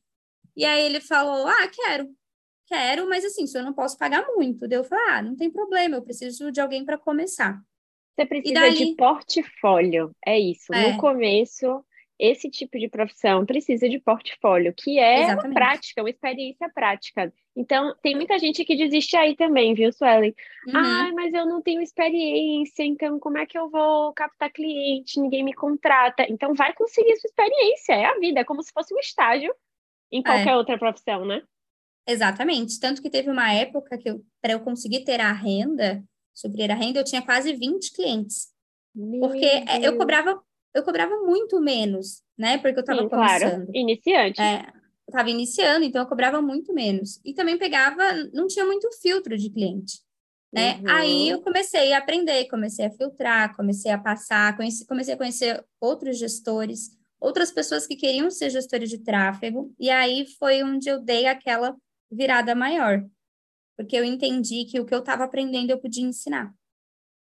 [0.54, 2.14] E aí ele falou: ah, quero,
[2.72, 4.66] quero, mas assim, se eu não posso pagar muito.
[4.66, 7.60] Daí eu falei: ah, não tem problema, eu preciso de alguém para começar.
[8.14, 8.74] Você precisa daí...
[8.74, 10.72] de portfólio, é isso.
[10.72, 10.92] É.
[10.92, 11.84] No começo,
[12.18, 15.46] esse tipo de profissão precisa de portfólio, que é Exatamente.
[15.46, 17.32] uma prática, uma experiência prática.
[17.56, 20.34] Então, tem muita gente que desiste aí também, viu, Suelen?
[20.68, 20.76] Uhum.
[20.76, 25.20] Ah, mas eu não tenho experiência, então como é que eu vou captar cliente?
[25.20, 26.26] Ninguém me contrata.
[26.28, 29.54] Então, vai conseguir sua experiência, é a vida, é como se fosse um estágio
[30.10, 30.56] em qualquer é.
[30.56, 31.42] outra profissão, né?
[32.06, 32.80] Exatamente.
[32.80, 36.02] Tanto que teve uma época que para eu conseguir ter a renda,
[36.34, 38.48] suprir a renda, eu tinha quase 20 clientes.
[38.94, 39.84] Meu porque Deus.
[39.84, 40.42] eu cobrava
[40.74, 42.58] eu cobrava muito menos, né?
[42.58, 43.38] Porque eu estava começando.
[43.38, 44.40] Claro, iniciante.
[44.40, 47.20] É, eu estava iniciando, então eu cobrava muito menos.
[47.24, 49.98] E também pegava, não tinha muito filtro de cliente,
[50.52, 50.76] né?
[50.76, 50.88] Uhum.
[50.88, 55.64] Aí eu comecei a aprender, comecei a filtrar, comecei a passar, conheci, comecei a conhecer
[55.80, 61.00] outros gestores, outras pessoas que queriam ser gestores de tráfego, e aí foi onde eu
[61.00, 61.76] dei aquela
[62.12, 63.04] virada maior,
[63.76, 66.52] porque eu entendi que o que eu estava aprendendo eu podia ensinar.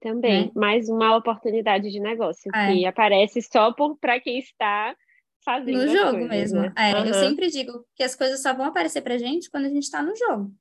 [0.00, 0.52] Também, né?
[0.54, 2.72] mais uma oportunidade de negócio é.
[2.72, 4.96] que aparece só para quem está
[5.44, 5.84] fazendo.
[5.84, 6.60] No jogo mesmo.
[6.60, 6.72] Né?
[6.76, 7.06] É, uhum.
[7.06, 10.02] Eu sempre digo que as coisas só vão aparecer para gente quando a gente está
[10.02, 10.52] no jogo.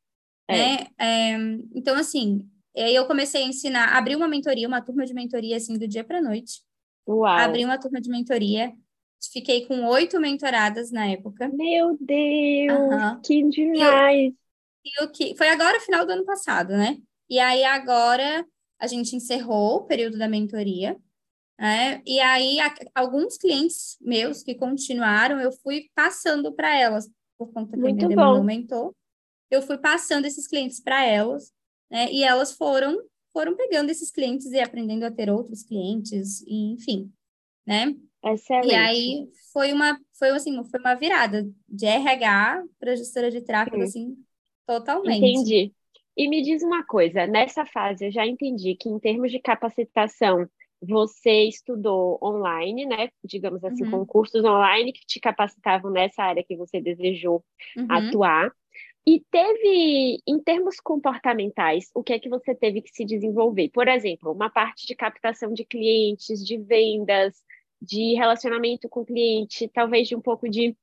[0.48, 0.58] É.
[0.58, 0.88] Né?
[1.00, 1.34] É,
[1.74, 5.78] então, assim, aí eu comecei a ensinar, abri uma mentoria, uma turma de mentoria, assim,
[5.78, 6.62] do dia para noite.
[7.08, 7.26] Uau.
[7.26, 8.74] Abri uma turma de mentoria,
[9.32, 11.50] fiquei com oito mentoradas na época.
[11.50, 13.22] Meu Deus, uhum.
[13.22, 14.34] que demais!
[14.86, 16.98] E, o que foi agora, final do ano passado, né?
[17.30, 18.46] E aí agora
[18.80, 20.98] a gente encerrou o período da mentoria,
[21.60, 22.02] né?
[22.06, 27.74] E aí, a, alguns clientes meus que continuaram, eu fui passando para elas, por conta
[27.74, 28.96] que Muito a minha demanda aumentou,
[29.52, 31.52] eu fui passando esses clientes para elas,
[31.92, 32.12] né?
[32.12, 32.98] E elas foram
[33.32, 37.12] foram pegando esses clientes e aprendendo a ter outros clientes, e, enfim,
[37.66, 37.96] né?
[38.24, 38.72] Excelente.
[38.72, 43.78] E aí foi uma foi assim, foi uma virada de RH para gestora de tráfego
[43.78, 43.84] Sim.
[43.84, 44.18] assim,
[44.68, 45.18] totalmente.
[45.18, 45.74] Entendi.
[46.18, 50.50] E me diz uma coisa, nessa fase eu já entendi que em termos de capacitação,
[50.82, 53.10] você estudou online, né?
[53.24, 53.92] Digamos assim, uhum.
[53.92, 57.44] com cursos online que te capacitavam nessa área que você desejou
[57.78, 57.88] uhum.
[57.90, 58.52] atuar.
[59.06, 63.70] E teve, em termos comportamentais, o que é que você teve que se desenvolver?
[63.70, 67.42] Por exemplo, uma parte de captação de clientes, de vendas,
[67.82, 70.76] de relacionamento com o cliente, talvez de um pouco de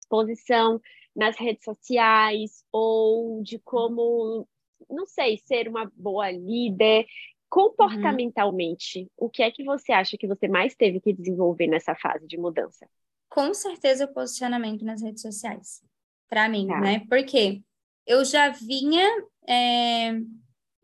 [0.00, 0.80] exposição
[1.14, 4.46] nas redes sociais, ou de como
[4.88, 7.06] não sei, ser uma boa líder,
[7.48, 9.26] comportamentalmente, uhum.
[9.26, 12.36] o que é que você acha que você mais teve que desenvolver nessa fase de
[12.36, 12.86] mudança?
[13.28, 15.82] Com certeza o posicionamento nas redes sociais,
[16.28, 16.80] para mim, tá.
[16.80, 17.02] né?
[17.08, 17.62] Porque
[18.06, 19.06] eu já vinha
[19.46, 20.12] é,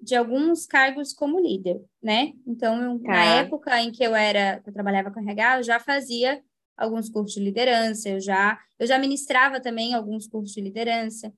[0.00, 2.32] de alguns cargos como líder, né?
[2.46, 3.12] Então, eu, tá.
[3.12, 6.42] na época em que eu era, eu trabalhava com RH, eu já fazia
[6.76, 11.32] alguns cursos de liderança, eu já, eu já ministrava também alguns cursos de liderança.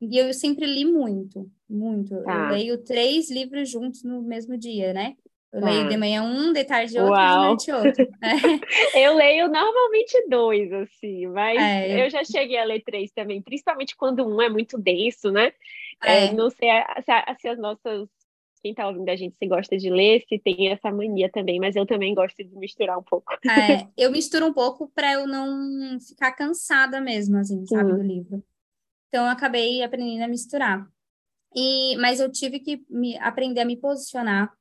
[0.00, 2.22] E eu sempre li muito, muito.
[2.22, 2.32] Tá.
[2.50, 5.14] Eu leio três livros juntos no mesmo dia, né?
[5.52, 5.66] Eu Tá.
[5.70, 7.40] leio de manhã um, de tarde outro, Uau.
[7.40, 8.02] de noite outro.
[8.22, 8.30] É.
[9.06, 13.40] Eu leio normalmente dois, assim, mas É, eu- eu já cheguei a ler três também,
[13.40, 15.52] principalmente quando um é muito denso, né?
[16.02, 16.32] É, É.
[16.32, 18.08] não sei a- se, a- se as nossas.
[18.62, 21.76] Quem tá ouvindo a gente se gosta de ler, se tem essa mania também, mas
[21.76, 23.32] eu também gosto de misturar um pouco.
[23.48, 27.98] É, eu misturo um pouco para eu não ficar cansada mesmo, assim, sabe, Uhum.
[27.98, 28.44] do livro.
[29.08, 30.84] Então, eu acabei aprendendo a misturar.
[31.54, 34.52] E, mas eu tive que me, aprender a me posicionar,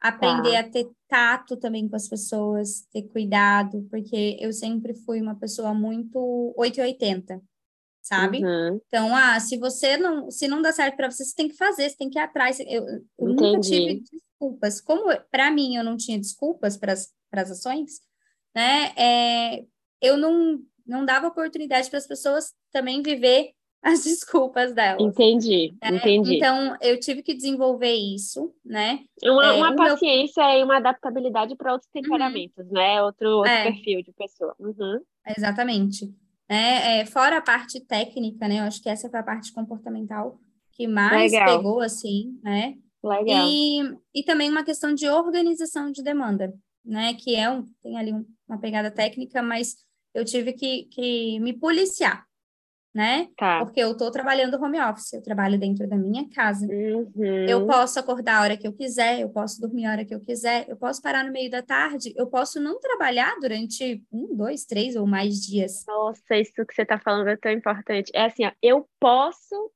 [0.00, 0.60] aprender Tá.
[0.60, 5.74] a ter tato também com as pessoas, ter cuidado, porque eu sempre fui uma pessoa
[5.74, 7.42] muito 880,
[8.06, 8.44] sabe?
[8.44, 11.56] Uhum, Então, ah, se você não, se não dá certo para você, você tem que
[11.56, 12.60] fazer, você tem que ir atrás.
[12.60, 14.80] Eu, eu nunca tive desculpas.
[14.80, 18.00] Como para mim eu não tinha desculpas para as ações,
[18.54, 18.92] né?
[18.96, 19.64] É,
[20.00, 23.50] eu não, não dava oportunidade para as pessoas também viver
[23.82, 25.02] as desculpas delas.
[25.02, 25.88] entendi, né?
[25.96, 26.36] entendi.
[26.36, 29.04] Então, eu tive que desenvolver isso, né?
[29.22, 33.02] Uma, é, uma o meu- paciência e uma adaptabilidade para outros temperamentos, né?
[33.02, 33.64] Outro, outro É.
[33.72, 34.54] perfil de pessoa.
[34.60, 35.00] Uhum,
[35.36, 36.12] Exatamente.
[36.48, 37.00] Né?
[37.00, 38.60] É, fora a parte técnica, né?
[38.60, 40.38] Eu acho que essa foi a parte comportamental
[40.72, 41.56] que mais Legal.
[41.56, 42.74] pegou, assim, né?
[43.02, 43.48] legal.
[43.48, 43.80] E,
[44.14, 46.52] e também uma questão de organização de demanda,
[46.84, 47.14] né?
[47.14, 49.76] Que é um, tem ali um- uma pegada técnica, mas
[50.14, 52.25] eu tive que, que me policiar,
[52.96, 53.28] né?
[53.36, 53.62] Tá.
[53.62, 56.66] Porque eu estou trabalhando home office, eu trabalho dentro da minha casa.
[56.66, 57.46] Uhum.
[57.46, 60.20] Eu posso acordar a hora que eu quiser, eu posso dormir a hora que eu
[60.20, 64.64] quiser, eu posso parar no meio da tarde, eu posso não trabalhar durante um, dois,
[64.64, 65.84] três ou mais dias.
[65.86, 68.10] Nossa, isso que você está falando é tão importante.
[68.14, 69.70] É assim, ó, eu posso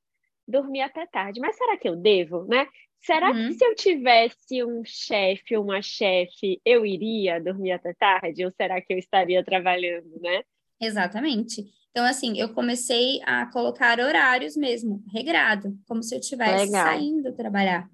[0.47, 2.65] dormir até tarde, mas será que eu devo, né?
[2.99, 3.49] Será Uhum.
[3.49, 8.43] que se eu tivesse um chefe ou uma chefe, eu iria dormir até tarde?
[8.43, 10.41] Ou será que eu estaria trabalhando, né?
[10.79, 11.63] Exatamente.
[11.91, 17.07] Então, assim, eu comecei a colocar horários mesmo, regrado, como se eu estivesse Legal.
[17.07, 17.89] saindo trabalhar,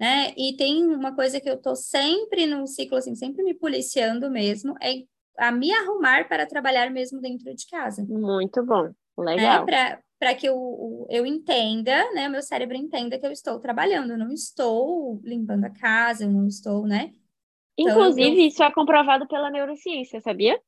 [0.00, 0.34] né?
[0.36, 4.74] E tem uma coisa que eu tô sempre num ciclo, assim, sempre me policiando mesmo,
[4.82, 5.04] é
[5.38, 8.92] a me arrumar para trabalhar mesmo dentro de casa, Muito bom,
[9.36, 9.58] né?
[9.58, 9.60] legal.
[9.60, 12.26] Para para que eu, eu entenda, né?
[12.26, 16.30] O meu cérebro entenda que eu estou trabalhando, eu não estou limpando a casa, eu
[16.32, 17.12] não estou, né?
[17.82, 20.60] Então, eu- Inclusive, eu- isso é comprovado pela neurociência, sabia?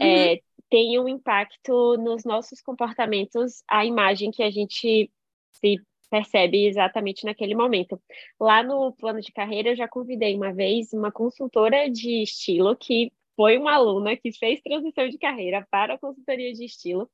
[0.00, 0.28] Uhum.
[0.28, 0.40] É,
[0.74, 5.08] tem um impacto nos nossos comportamentos, a imagem que a gente
[5.52, 7.96] se percebe exatamente naquele momento.
[8.40, 13.12] Lá no plano de carreira, eu já convidei uma vez uma consultora de estilo que
[13.36, 17.08] foi uma aluna que fez transição de carreira para a consultoria de estilo,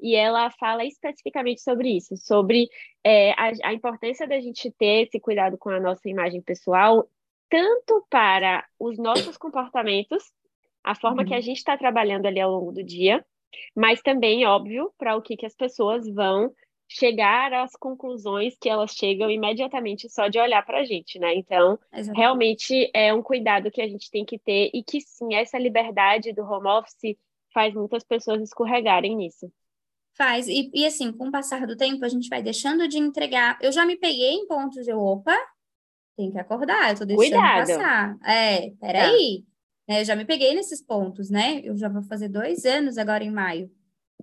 [0.00, 2.68] e ela fala especificamente sobre isso, sobre
[3.04, 7.08] é, a, a importância da gente ter esse cuidado com a nossa imagem pessoal,
[7.48, 10.32] tanto para os nossos comportamentos,
[10.84, 11.42] a forma que a Uhum.
[11.42, 13.24] gente está trabalhando ali ao longo do dia,
[13.74, 16.52] mas também, óbvio, para o que, que as pessoas vão
[16.88, 21.34] chegar às conclusões que elas chegam imediatamente só de olhar para a gente, né?
[21.34, 22.16] Então, Exatamente.
[22.18, 26.32] realmente é um cuidado que a gente tem que ter e que sim, essa liberdade
[26.32, 27.16] do home office
[27.52, 29.50] faz muitas pessoas escorregarem nisso.
[30.16, 33.58] Faz, e, e assim, com o passar do tempo, a gente vai deixando de entregar.
[33.60, 35.36] Eu já me peguei em pontos de, opa,
[36.16, 37.66] tem que acordar, eu tô deixando Cuidado.
[37.68, 38.16] passar.
[38.24, 39.44] É, peraí.
[39.88, 41.60] Né, eu já me peguei nesses pontos, né?
[41.62, 43.70] Eu já vou fazer dois anos agora em maio,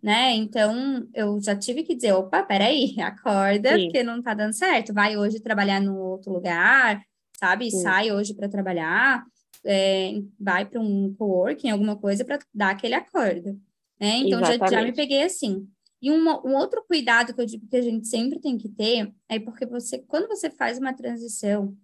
[0.02, 0.32] né?
[0.34, 3.84] Então, eu já tive que dizer, opa, peraí, acorda, Sim.
[3.86, 4.94] porque não tá dando certo.
[4.94, 7.02] Vai hoje trabalhar no outro lugar,
[7.38, 7.70] sabe?
[7.70, 7.82] Sim.
[7.82, 9.24] Sai hoje para trabalhar,
[9.64, 13.60] é, vai para um coworking, alguma coisa para dar aquele acordo,
[14.00, 14.18] né?
[14.18, 15.68] Então, já, já me peguei assim.
[16.02, 19.14] E uma- um outro cuidado que eu digo que a gente sempre tem que ter
[19.30, 21.78] é porque você, quando você faz uma transição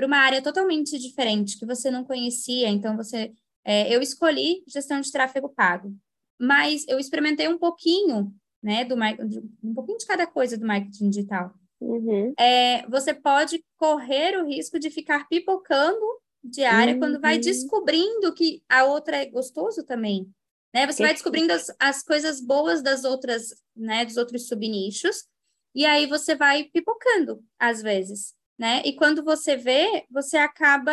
[0.00, 3.32] para uma área totalmente diferente, que você não conhecia, então você.
[3.62, 5.94] é, eu escolhi gestão de tráfego pago,
[6.40, 8.94] mas eu experimentei um pouquinho, né, do
[9.62, 11.52] um pouquinho de cada coisa do marketing digital.
[11.78, 12.32] Uhum.
[12.38, 16.00] É, você pode correr o risco de ficar pipocando
[16.42, 17.40] de área quando vai Uhum.
[17.42, 20.30] descobrindo que a outra é gostoso também.
[20.72, 20.86] Né?
[20.86, 25.26] Você vai descobrindo as, as coisas boas das outras, né, dos outros subnichos,
[25.74, 28.82] e aí você vai pipocando, às vezes, né?
[28.84, 30.92] E quando você vê, você acaba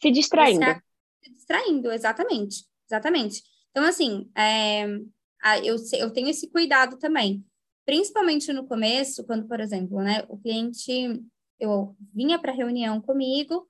[0.00, 0.62] Se distraindo.
[0.62, 0.82] acaba
[1.22, 3.42] se distraindo, exatamente, exatamente.
[3.70, 4.86] Então, assim, é,
[5.62, 7.44] eu, eu tenho esse cuidado também,
[7.84, 11.22] principalmente no começo, quando, por exemplo, né, o cliente,
[11.60, 13.68] eu vinha para reunião comigo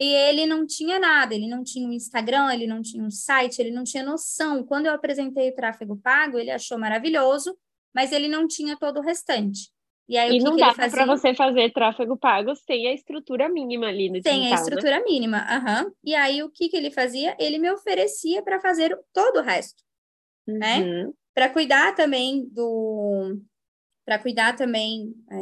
[0.00, 3.58] e ele não tinha nada, ele não tinha um Instagram, ele não tinha um site,
[3.58, 4.62] ele não tinha noção.
[4.62, 7.58] Quando eu apresentei o tráfego pago, ele achou maravilhoso,
[7.92, 9.73] mas ele não tinha todo o restante.
[10.08, 13.48] E aí, E que não que dá para você fazer tráfego pago sem a estrutura
[13.48, 14.54] mínima ali no Tem a né?
[14.54, 15.90] estrutura mínima, aham.
[16.04, 17.34] E aí, o que que ele fazia?
[17.38, 19.82] Ele me oferecia para fazer todo o resto,
[20.46, 20.80] né?
[20.80, 21.14] Uhum.
[21.32, 23.38] Para cuidar também do,
[24.04, 25.36] para cuidar também é,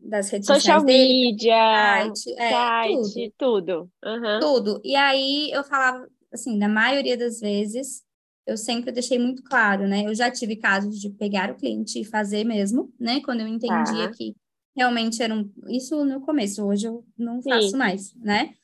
[0.00, 3.62] das redes Social sociais media, site, é, site, tudo.
[3.64, 3.90] tudo.
[4.04, 4.40] Uhum.
[4.40, 4.80] Tudo.
[4.84, 8.02] E aí eu falava, assim, na maioria das vezes,
[8.48, 10.04] eu sempre deixei muito claro, né?
[10.06, 13.20] Eu já tive casos de pegar o cliente e fazer mesmo, né?
[13.20, 14.10] Quando eu entendia tá.
[14.10, 14.34] que
[14.74, 15.52] realmente era um...
[15.68, 17.50] Isso no começo, hoje eu não Sim.
[17.50, 18.54] faço mais, né?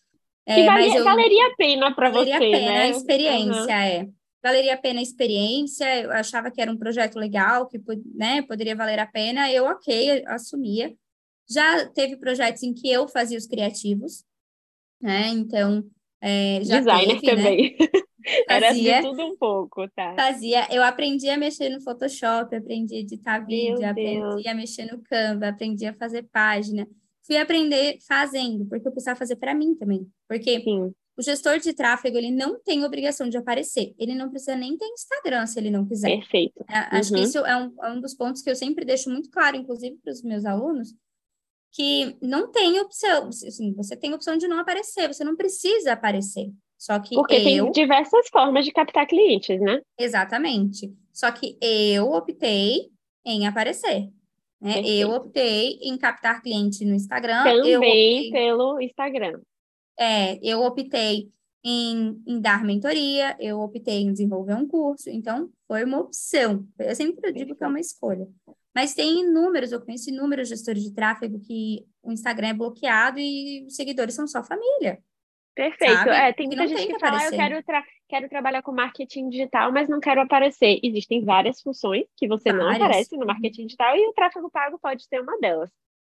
[0.46, 1.04] É, que valia, eu...
[1.04, 2.82] valeria a pena para você, Valeria a pena né?
[2.82, 3.82] a experiência, uhum.
[3.82, 4.08] é.
[4.42, 7.78] Valeria a pena a experiência, eu achava que era um projeto legal, que
[8.14, 10.94] né, poderia valer a pena, eu, ok, assumia.
[11.48, 14.24] Já teve projetos em que eu fazia os criativos,
[15.00, 15.28] né?
[15.28, 15.84] Então,
[16.22, 17.42] é, já Designer teve, né?
[17.42, 17.76] também.
[17.78, 18.02] Né?
[18.48, 20.14] Era fazia, de tudo um pouco, tá?
[20.14, 24.46] Fazia, eu aprendi a mexer no Photoshop, aprendi a editar vídeo, Meu aprendi Deus.
[24.46, 26.86] a mexer no Canva, aprendi a fazer página.
[27.26, 30.06] Fui aprender fazendo, porque eu precisava fazer para mim também.
[30.28, 30.92] Porque Sim.
[31.16, 33.94] o gestor de tráfego, ele não tem obrigação de aparecer.
[33.98, 36.18] Ele não precisa nem ter Instagram se ele não quiser.
[36.18, 36.64] Perfeito.
[36.68, 37.24] É, acho que uhum.
[37.24, 40.12] isso é um, é um dos pontos que eu sempre deixo muito claro, inclusive para
[40.12, 40.94] os meus alunos,
[41.74, 46.52] que não tem opção, assim, você tem opção de não aparecer, você não precisa aparecer.
[46.78, 47.42] Só que Porque eu...
[47.42, 49.80] tem diversas formas de captar clientes, né?
[49.98, 50.92] Exatamente.
[51.12, 52.90] Só que eu optei
[53.24, 54.10] em aparecer.
[54.60, 54.80] Né?
[54.84, 57.44] Eu optei em captar cliente no Instagram.
[57.44, 58.30] Também optei...
[58.30, 59.40] pelo Instagram.
[59.98, 61.30] É, eu optei
[61.64, 66.66] em, em, dar mentoria, eu optei em desenvolver um curso, então foi uma opção.
[66.78, 68.26] Eu sempre digo que é uma escolha.
[68.74, 73.64] Mas tem inúmeros, eu conheço inúmeros gestores de tráfego que o Instagram é bloqueado e
[73.66, 74.98] os seguidores são só família.
[75.54, 75.94] Perfeito.
[75.94, 76.10] Sabe?
[76.10, 79.28] É, tem muita gente que, que fala, ah, eu quero, tra quero trabalhar com marketing
[79.28, 80.80] digital, mas não quero aparecer.
[80.82, 82.78] Existem várias funções que você várias.
[82.78, 85.70] não aparece no marketing digital e o tráfego pago pode ser uma delas.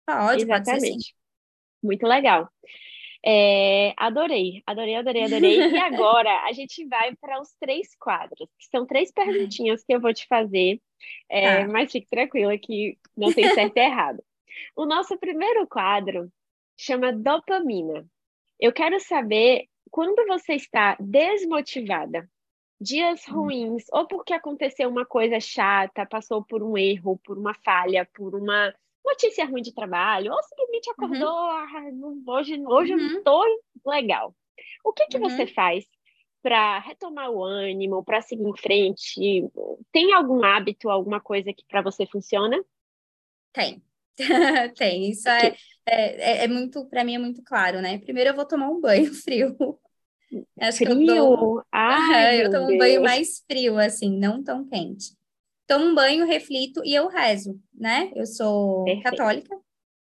[0.06, 1.14] Pode, Exatamente.
[1.14, 1.16] Pode
[1.84, 2.50] Muito legal.
[3.28, 5.58] É, adorei, adorei, adorei, adorei.
[5.58, 10.00] E agora a gente vai para os três quadros, que são três perguntinhas que eu
[10.00, 10.80] vou te fazer,
[11.28, 11.72] é, tá.
[11.72, 14.24] mas fique tranquila que não tem certo e errado.
[14.76, 16.32] O nosso primeiro quadro
[16.78, 18.06] chama dopamina.
[18.60, 22.30] Eu quero saber quando você está desmotivada,
[22.80, 23.34] dias hum.
[23.34, 28.36] ruins, ou porque aconteceu uma coisa chata, passou por um erro, por uma falha, por
[28.36, 28.74] uma
[29.06, 32.26] notícia ruim de trabalho, ou simplesmente acordou, uhum.
[32.28, 33.00] ah, hoje, hoje uhum.
[33.00, 33.44] eu não estou
[33.86, 34.36] legal.
[34.84, 35.30] O que, que uhum.
[35.30, 35.86] você faz
[36.42, 39.50] para retomar o ânimo, para seguir em frente?
[39.92, 42.64] Tem algum hábito, alguma coisa que para você funciona?
[43.54, 43.82] Tem.
[44.78, 47.98] Tem, isso é, é, é, é, muito, para mim é muito claro, né?
[48.00, 49.56] Primeiro eu vou tomar um banho frio.
[50.60, 50.98] Acho frio?
[50.98, 55.16] Que eu, tomo, Ai, eu tomo um banho mais frio, assim, não tão quente
[55.68, 58.12] tomo um banho, reflito e eu rezo, né?
[58.16, 59.04] Eu sou Perfeito.
[59.04, 59.60] católica,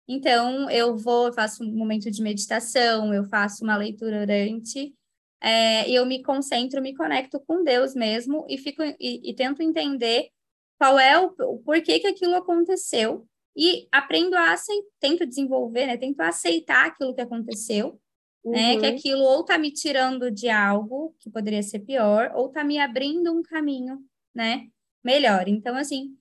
[0.07, 4.93] então eu vou, eu faço um momento de meditação, eu faço uma leitura orante,
[5.41, 9.61] é, e eu me concentro, me conecto com Deus mesmo e fico e, e tento
[9.61, 10.29] entender
[10.77, 15.97] qual é o, o, porquê que aquilo aconteceu e aprendo a aceitar, tento desenvolver, né?
[15.97, 17.99] Tento aceitar aquilo que aconteceu,
[18.43, 18.51] uhum.
[18.51, 18.77] né?
[18.77, 18.95] Que uhum.
[18.95, 23.31] aquilo ou tá me tirando de algo que poderia ser pior, ou tá me abrindo
[23.31, 23.99] um caminho,
[24.33, 24.67] né?
[25.03, 25.47] melhor.
[25.47, 26.15] Então, assim,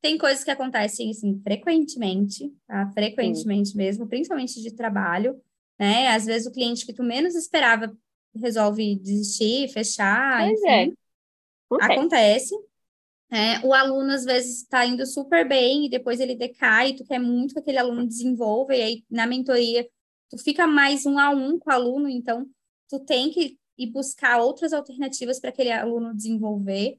[0.00, 2.90] tem coisas que acontecem, assim, frequentemente, tá?
[2.92, 3.78] Frequentemente Sim.
[3.78, 5.40] mesmo, principalmente de trabalho,
[5.78, 6.08] né?
[6.08, 7.92] Às vezes o cliente que tu menos esperava
[8.36, 10.82] resolve desistir, fechar, pois é.
[10.84, 10.94] enfim.
[11.80, 11.84] É.
[11.84, 12.54] Acontece.
[13.30, 17.18] É, o aluno, às vezes, está indo super bem e depois ele decai, tu quer
[17.18, 19.86] muito que aquele aluno desenvolva, e aí, na mentoria,
[20.30, 22.46] tu fica mais um a um com o aluno, então,
[22.88, 26.98] tu tem que ir buscar outras alternativas para aquele aluno desenvolver.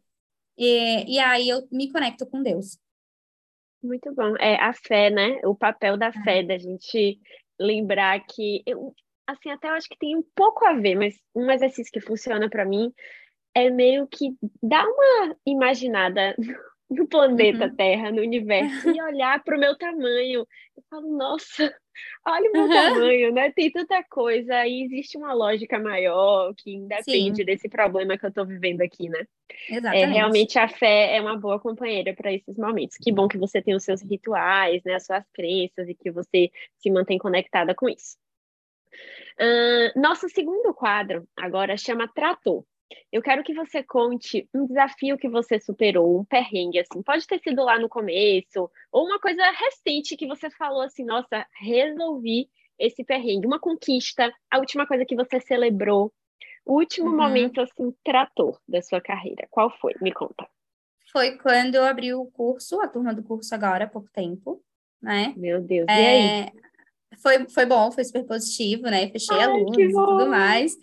[0.58, 2.78] E, e aí eu me conecto com Deus.
[3.82, 4.36] Muito bom.
[4.38, 5.40] É a fé, né?
[5.46, 6.24] O papel da é.
[6.24, 7.20] fé, da gente
[7.60, 8.94] lembrar que eu,
[9.28, 12.50] assim, até eu acho que tem um pouco a ver, mas um exercício que funciona
[12.50, 12.94] para mim
[13.56, 16.36] é meio que dar uma imaginada
[16.90, 17.76] no planeta uhum.
[17.76, 20.48] Terra, no universo, e olhar para o meu tamanho.
[20.76, 21.72] Eu falo, nossa,
[22.26, 22.70] olha o meu uhum.
[22.70, 23.52] tamanho, né?
[23.52, 27.46] Tem tanta coisa, e existe uma lógica maior que independe Sim.
[27.46, 29.26] desse problema que eu estou vivendo aqui, né?
[29.70, 30.04] É, Exatamente.
[30.04, 32.98] É, realmente a fé é uma boa companheira para esses momentos.
[32.98, 36.50] Que bom que você tem os seus rituais, né, as suas crenças, e que você
[36.80, 38.18] se mantém conectada com isso.
[39.40, 42.66] Uh, nosso segundo quadro agora chama Trator.
[43.12, 47.02] Eu quero que você conte um desafio que você superou, um perrengue, assim.
[47.02, 51.46] Pode ter sido lá no começo, ou uma coisa recente que você falou assim, nossa,
[51.60, 53.48] resolvi esse perrengue.
[53.48, 56.12] Uma conquista, a última coisa que você celebrou,
[56.66, 57.18] o último uhum.
[57.18, 59.48] momento, assim, trator da sua carreira.
[59.50, 59.94] Qual foi?
[60.02, 60.48] Me conta.
[61.12, 64.64] Foi quando eu abri o curso, a turma do curso agora, há pouco tempo,
[65.02, 65.34] né?
[65.36, 66.22] Meu Deus, e aí?
[66.22, 66.52] É,
[67.22, 69.10] foi, foi bom, foi super positivo, né?
[69.10, 70.78] Fechei Ai, alunos e tudo mais.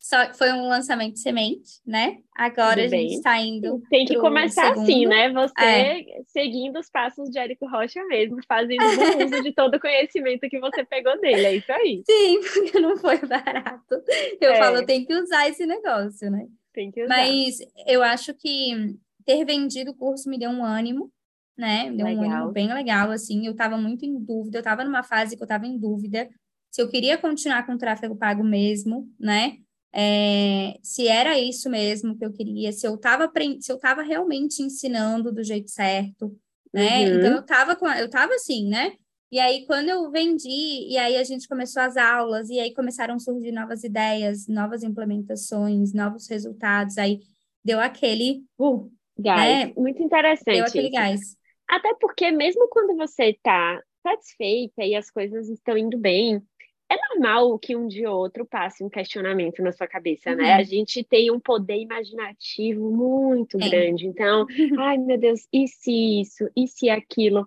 [0.00, 2.18] Só foi um lançamento de semente, né?
[2.34, 3.82] Agora a gente está indo.
[3.90, 4.82] Tem que começar segundo.
[4.82, 5.30] assim, né?
[5.30, 6.04] Você é.
[6.26, 10.58] seguindo os passos de Érico Rocha mesmo, fazendo bom uso de todo o conhecimento que
[10.58, 11.44] você pegou dele.
[11.44, 12.02] É isso aí.
[12.06, 14.02] Sim, porque não foi barato.
[14.40, 14.58] Eu é.
[14.58, 16.46] falo, tem que usar esse negócio, né?
[16.72, 17.14] Tem que usar.
[17.14, 18.96] Mas eu acho que
[19.26, 21.12] ter vendido o curso me deu um ânimo,
[21.58, 21.90] né?
[21.90, 22.24] Me deu legal.
[22.24, 23.44] um ânimo bem legal, assim.
[23.44, 26.26] Eu estava muito em dúvida, eu estava numa fase que eu estava em dúvida
[26.70, 29.58] se eu queria continuar com o tráfego pago mesmo, né?
[29.92, 33.30] É, se era isso mesmo que eu queria, se eu estava
[33.60, 36.36] se eu estava realmente ensinando do jeito certo,
[36.72, 37.08] né?
[37.08, 37.18] Uhum.
[37.18, 38.92] Então eu estava com eu estava assim, né?
[39.32, 43.14] E aí quando eu vendi, e aí a gente começou as aulas, e aí começaram
[43.14, 47.20] a surgir novas ideias, novas implementações, novos resultados, aí
[47.64, 49.68] deu aquele uh, gás.
[49.68, 49.72] Né?
[49.76, 50.56] Muito interessante.
[50.56, 51.36] Deu aquele gás.
[51.68, 56.42] Até porque mesmo quando você está satisfeita e as coisas estão indo bem,
[56.90, 60.54] é normal que um dia ou outro passe um questionamento na sua cabeça, né?
[60.54, 60.60] uhum.
[60.60, 63.68] A gente tem um poder imaginativo muito é.
[63.68, 64.06] grande.
[64.06, 64.44] Então,
[64.78, 66.50] ai meu Deus, e se isso?
[66.56, 67.46] E se aquilo?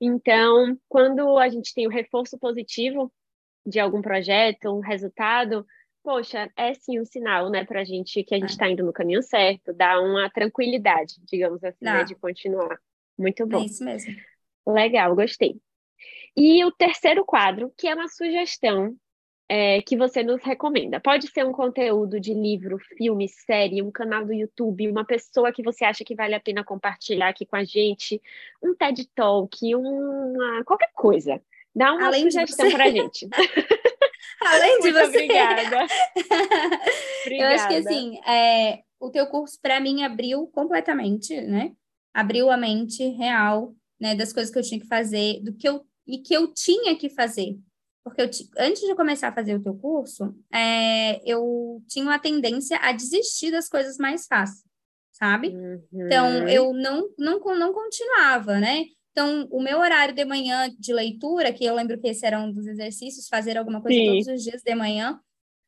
[0.00, 3.12] Então, quando a gente tem o reforço positivo
[3.66, 5.66] de algum projeto, um resultado,
[6.02, 8.72] poxa, é sim um sinal, né, pra gente que a gente está é.
[8.72, 12.78] indo no caminho certo, dá uma tranquilidade, digamos assim, né, de continuar.
[13.18, 13.62] Muito bom.
[13.62, 14.14] É isso mesmo.
[14.66, 15.60] Legal, gostei.
[16.36, 18.96] E o terceiro quadro, que é uma sugestão
[19.48, 20.98] é, que você nos recomenda.
[20.98, 25.62] Pode ser um conteúdo de livro, filme, série, um canal do YouTube, uma pessoa que
[25.62, 28.20] você acha que vale a pena compartilhar aqui com a gente,
[28.62, 31.40] um TED Talk, uma qualquer coisa.
[31.74, 33.28] Dá uma Além sugestão para a gente.
[34.40, 35.06] Além de você.
[35.06, 35.62] Obrigada.
[35.62, 35.86] obrigada.
[37.30, 41.72] Eu acho que assim, é, o teu curso para mim abriu completamente, né?
[42.12, 45.84] Abriu a mente real, né, das coisas que eu tinha que fazer, do que eu
[46.06, 47.58] e que eu tinha que fazer.
[48.04, 52.78] Porque eu, antes de começar a fazer o teu curso, é, eu tinha uma tendência
[52.78, 54.62] a desistir das coisas mais fáceis,
[55.10, 55.48] sabe?
[55.48, 55.82] Uhum.
[55.92, 58.84] Então, eu não, não, não continuava, né?
[59.10, 62.52] Então, o meu horário de manhã de leitura, que eu lembro que esse era um
[62.52, 64.06] dos exercícios, fazer alguma coisa Sim.
[64.06, 65.18] todos os dias de manhã,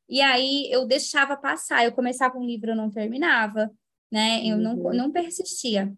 [0.07, 3.71] e aí eu deixava passar, eu começava um livro, eu não terminava,
[4.11, 4.41] né?
[4.45, 4.61] Eu uhum.
[4.61, 5.91] não, não persistia.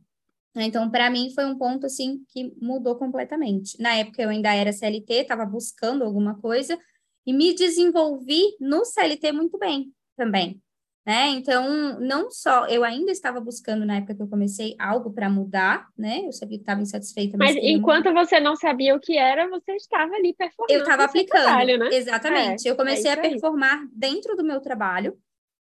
[0.56, 0.66] Né?
[0.66, 3.80] Então, para mim, foi um ponto assim que mudou completamente.
[3.82, 6.78] Na época, eu ainda era CLT, estava buscando alguma coisa
[7.26, 10.62] e me desenvolvi no CLT muito bem também.
[11.06, 11.30] Né?
[11.30, 15.88] Então, não só eu ainda estava buscando na época que eu comecei algo para mudar,
[15.98, 16.22] né?
[16.26, 17.36] Eu sabia que estava insatisfeita.
[17.36, 20.72] Mas, mas enquanto você não sabia o que era, você estava ali performando.
[20.74, 21.90] Eu estava aplicando, trabalho, né?
[21.94, 22.68] exatamente.
[22.68, 25.18] É, eu comecei é a performar dentro do meu trabalho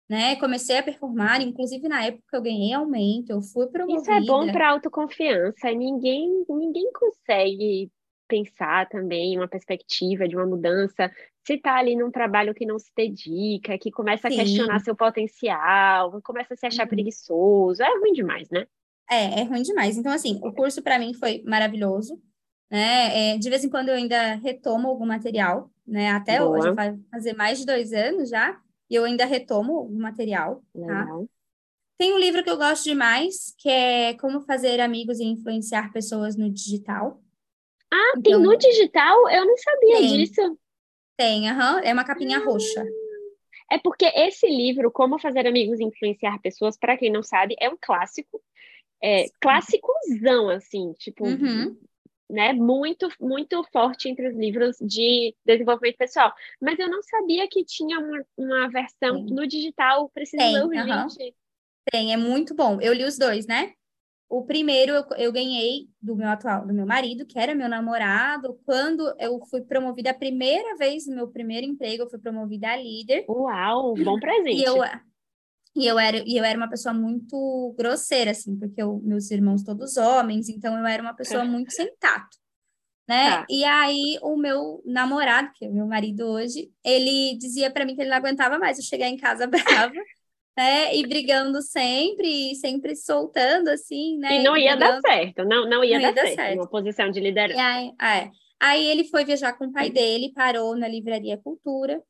[0.10, 0.36] né?
[0.38, 4.02] Comecei a performar, inclusive na época eu ganhei aumento, eu fui promovida.
[4.02, 5.72] Isso é bom para autoconfiança.
[5.72, 7.92] Ninguém, ninguém consegue
[8.28, 11.12] pensar também uma perspectiva de uma mudança
[11.46, 14.36] se está ali num trabalho que não se dedica, que começa Sim.
[14.36, 16.90] a questionar seu potencial, começa a se achar uhum.
[16.90, 18.66] preguiçoso, é ruim demais, né?
[19.10, 19.96] É, é ruim demais.
[19.96, 22.20] Então, assim, o curso para mim foi maravilhoso,
[22.70, 23.34] né?
[23.34, 26.10] É, de vez em quando eu ainda retomo algum material, né?
[26.10, 26.58] Até Boa.
[26.58, 28.60] hoje, vai fazer mais de dois anos já,
[28.90, 31.08] e eu ainda retomo o material, tá?
[31.98, 36.36] Tem um livro que eu gosto demais, que é Como Fazer Amigos e Influenciar Pessoas
[36.36, 37.22] no Digital.
[37.92, 39.30] Ah, então, tem no digital?
[39.30, 40.60] Eu não sabia tem, disso.
[41.16, 42.86] Tem, aham, é uma capinha ah, roxa.
[43.72, 47.70] É porque esse livro, Como Fazer Amigos e Influenciar Pessoas, para quem não sabe, é
[47.70, 48.42] um clássico.
[49.02, 51.78] É, clássicozão, assim, tipo, uhum
[52.30, 56.34] né, muito, muito forte entre os livros de desenvolvimento pessoal.
[56.62, 59.34] Mas eu não sabia que tinha uma, uma versão Sim.
[59.34, 61.24] no digital, preciso Tem, ler urgente.
[61.24, 61.32] Uhum.
[61.92, 62.80] Tem, é muito bom.
[62.82, 63.74] Eu li os dois, né?
[64.28, 68.60] O primeiro eu, eu ganhei do meu atual, do meu marido, que era meu namorado,
[68.66, 72.76] quando eu fui promovida a primeira vez no meu primeiro emprego, eu fui promovida a
[72.76, 73.24] líder.
[73.30, 74.58] Uau, bom presente.
[74.58, 74.78] E eu,
[75.76, 79.62] e eu era, e eu era uma pessoa muito grosseira, assim, porque eu, meus irmãos
[79.62, 82.38] todos homens, então eu era uma pessoa muito sem tato,
[83.08, 83.32] né?
[83.32, 83.46] Tá.
[83.50, 87.94] E aí o meu namorado, que é o meu marido hoje, ele dizia para mim
[87.94, 89.48] que ele não aguentava mais eu chegar em casa
[89.92, 89.94] brava,
[90.58, 90.96] né?
[90.96, 94.40] E brigando sempre, e sempre soltando, assim, né?
[94.40, 96.70] E não ia dar certo, não, não ia, não dar, ia dar certo, certo, uma
[96.70, 97.60] posição de liderança.
[97.60, 98.32] E aí, é.
[98.62, 102.02] aí ele foi viajar com o pai dele, parou na livraria Cultura,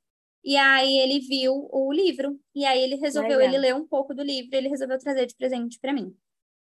[0.45, 3.47] e aí ele viu o livro, e aí ele resolveu, Legal.
[3.47, 6.15] ele leu um pouco do livro, ele resolveu trazer de presente para mim.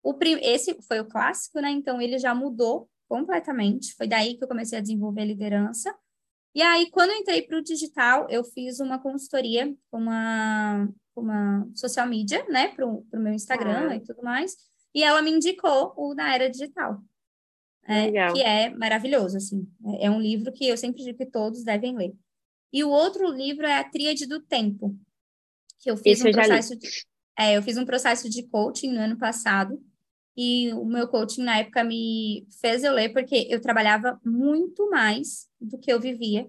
[0.02, 0.38] O prim...
[0.42, 1.70] Esse foi o clássico, né?
[1.70, 3.94] Então ele já mudou completamente.
[3.94, 5.94] Foi daí que eu comecei a desenvolver liderança.
[6.54, 11.66] E aí, quando eu entrei para o digital, eu fiz uma consultoria com uma, uma
[11.74, 12.68] social media, né?
[12.68, 13.96] Para o meu Instagram ah.
[13.96, 14.56] e tudo mais.
[14.94, 17.00] E ela me indicou o da Era Digital.
[17.84, 19.66] É, que é maravilhoso, assim.
[19.86, 22.12] É, é um livro que eu sempre digo que todos devem ler.
[22.72, 24.96] E o outro livro é A Tríade do Tempo,
[25.80, 26.88] que eu fiz um processo de,
[27.38, 29.82] é, eu fiz um processo de coaching no ano passado
[30.36, 35.48] e o meu coaching na época me fez eu ler porque eu trabalhava muito mais
[35.60, 36.46] do que eu vivia.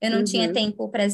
[0.00, 0.24] Eu não uhum.
[0.24, 1.06] tinha tempo para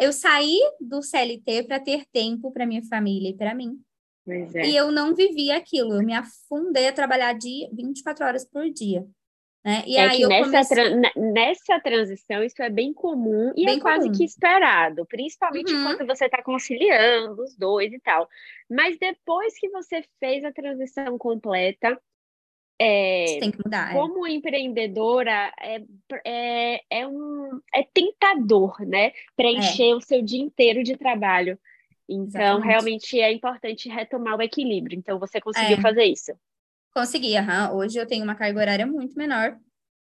[0.00, 3.78] eu saí do CLT para ter tempo para minha família e para mim.
[4.26, 4.68] É.
[4.68, 9.06] E eu não vivia aquilo, eu me afundei a trabalhar de 24 horas por dia.
[9.64, 9.84] Né?
[9.86, 11.00] E é aí que nessa, comecei...
[11.00, 15.84] tra nessa transição isso é bem comum e bem é quase que esperado, principalmente uhum.
[15.84, 18.28] quando você está conciliando os dois e tal.
[18.68, 21.96] Mas depois que você fez a transição completa,
[22.76, 23.90] é, tem que mudar.
[23.90, 23.94] É.
[23.94, 24.32] Como é.
[24.32, 25.82] empreendedora, é,
[26.24, 29.12] é, é, um, é tentador, né?
[29.36, 29.94] Preencher é.
[29.94, 31.56] o seu dia inteiro de trabalho.
[32.08, 32.66] Então, Exatamente.
[32.66, 34.98] realmente é importante retomar o equilíbrio.
[34.98, 35.80] Então, você conseguiu é.
[35.80, 36.32] fazer isso?
[36.94, 37.72] Consegui, aham.
[37.74, 39.58] Hoje eu tenho uma carga horária muito menor,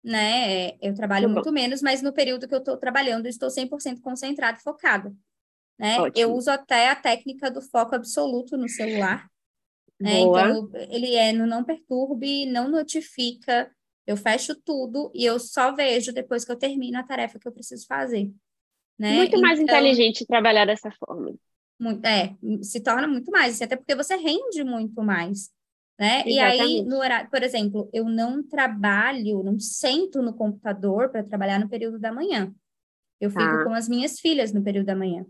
[0.02, 0.70] né?
[0.80, 4.00] Eu trabalho muito, muito menos, mas no período que eu estou trabalhando, eu estou 100%
[4.00, 5.14] concentrada e focada.
[5.78, 5.96] Né?
[6.14, 9.28] Eu uso até a técnica do foco absoluto no celular.
[10.00, 10.20] Né?
[10.20, 13.70] Então, ele é no não perturbe, não notifica,
[14.06, 17.52] eu fecho tudo e eu só vejo depois que eu termino a tarefa que eu
[17.52, 18.30] preciso fazer.
[18.98, 19.16] Né?
[19.16, 21.34] Muito mais então, inteligente trabalhar dessa forma.
[21.78, 25.50] Muito, é, se torna muito mais, até porque você rende muito mais
[26.02, 26.24] né?
[26.26, 31.60] E aí, no horário, por exemplo, eu não trabalho, não sento no computador para trabalhar
[31.60, 32.52] no período da manhã.
[33.20, 33.62] Eu fico tá.
[33.62, 35.24] com as minhas filhas no período da manhã,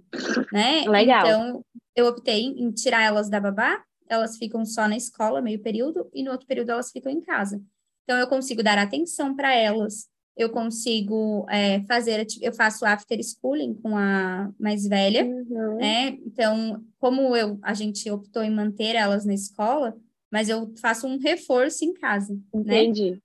[0.50, 0.88] né?
[0.88, 1.26] Legal.
[1.26, 1.64] Então,
[1.94, 6.22] eu optei em tirar elas da babá, elas ficam só na escola, meio período, e
[6.22, 7.62] no outro período elas ficam em casa.
[8.04, 13.74] Então, eu consigo dar atenção para elas, eu consigo é, fazer, eu faço after schooling
[13.74, 15.76] com a mais velha, uhum.
[15.76, 16.16] né?
[16.24, 19.94] Então, como eu, a gente optou em manter elas na escola,
[20.32, 22.84] mas eu faço um reforço em casa, né?
[22.84, 23.10] Entendi.
[23.10, 23.18] Né?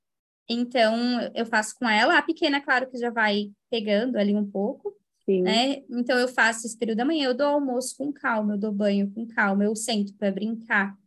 [0.49, 0.95] Então,
[1.33, 2.17] eu faço com ela.
[2.17, 4.93] A pequena, claro que já vai pegando ali um pouco,
[5.25, 5.41] Sim.
[5.41, 5.83] né?
[5.89, 9.09] Então, eu faço esse período da manhã, eu dou almoço com calma, eu dou banho
[9.13, 10.97] com calma, eu sento para brincar.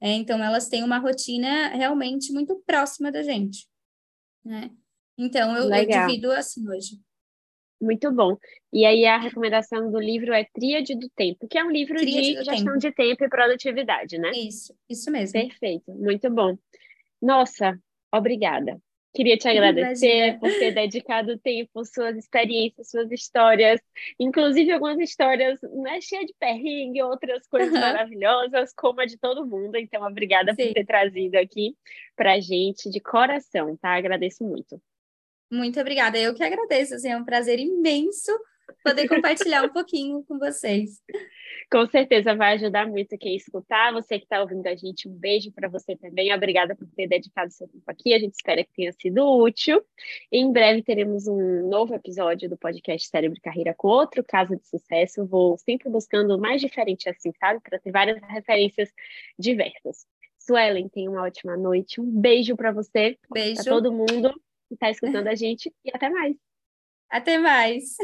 [0.00, 3.68] É, então, elas têm uma rotina realmente muito próxima da gente,
[4.44, 4.70] né?
[5.18, 6.98] Então, eu, eu divido assim hoje.
[7.82, 8.36] Muito bom.
[8.72, 12.36] E aí a recomendação do livro é Tríade do Tempo, que é um livro Tríade
[12.36, 12.78] de gestão tempo.
[12.78, 14.30] de tempo e produtividade, né?
[14.30, 15.32] Isso, isso mesmo.
[15.32, 16.56] Perfeito, muito bom.
[17.20, 17.76] Nossa,
[18.14, 18.80] obrigada.
[19.14, 23.78] Queria te agradecer por ter dedicado tempo, suas experiências, suas histórias,
[24.18, 27.80] inclusive algumas histórias né, cheias de perrengue, outras coisas uhum.
[27.80, 29.76] maravilhosas, como a de todo mundo.
[29.76, 30.68] Então, obrigada Sim.
[30.68, 31.76] por ter trazido aqui
[32.16, 33.96] para gente de coração, tá?
[33.96, 34.80] Agradeço muito.
[35.52, 36.18] Muito obrigada.
[36.18, 38.32] Eu que agradeço, assim, é um prazer imenso
[38.82, 41.02] poder compartilhar um pouquinho com vocês.
[41.70, 43.92] Com certeza vai ajudar muito quem escutar.
[43.92, 46.32] Você que está ouvindo a gente, um beijo para você também.
[46.32, 48.14] Obrigada por ter dedicado seu tempo aqui.
[48.14, 49.82] A gente espera que tenha sido útil.
[50.30, 54.66] Em breve teremos um novo episódio do podcast Cérebro e Carreira com outro caso de
[54.66, 55.26] sucesso.
[55.26, 57.60] Vou sempre buscando o mais diferente assim, sabe?
[57.60, 58.90] Para ter várias referências
[59.38, 60.06] diversas.
[60.38, 62.00] Suelen, tenha uma ótima noite.
[62.00, 63.18] Um beijo para você.
[63.30, 63.62] Beijo.
[63.62, 64.32] Para todo mundo
[64.72, 66.36] que está escutando a gente e até mais.
[67.10, 67.96] Até mais.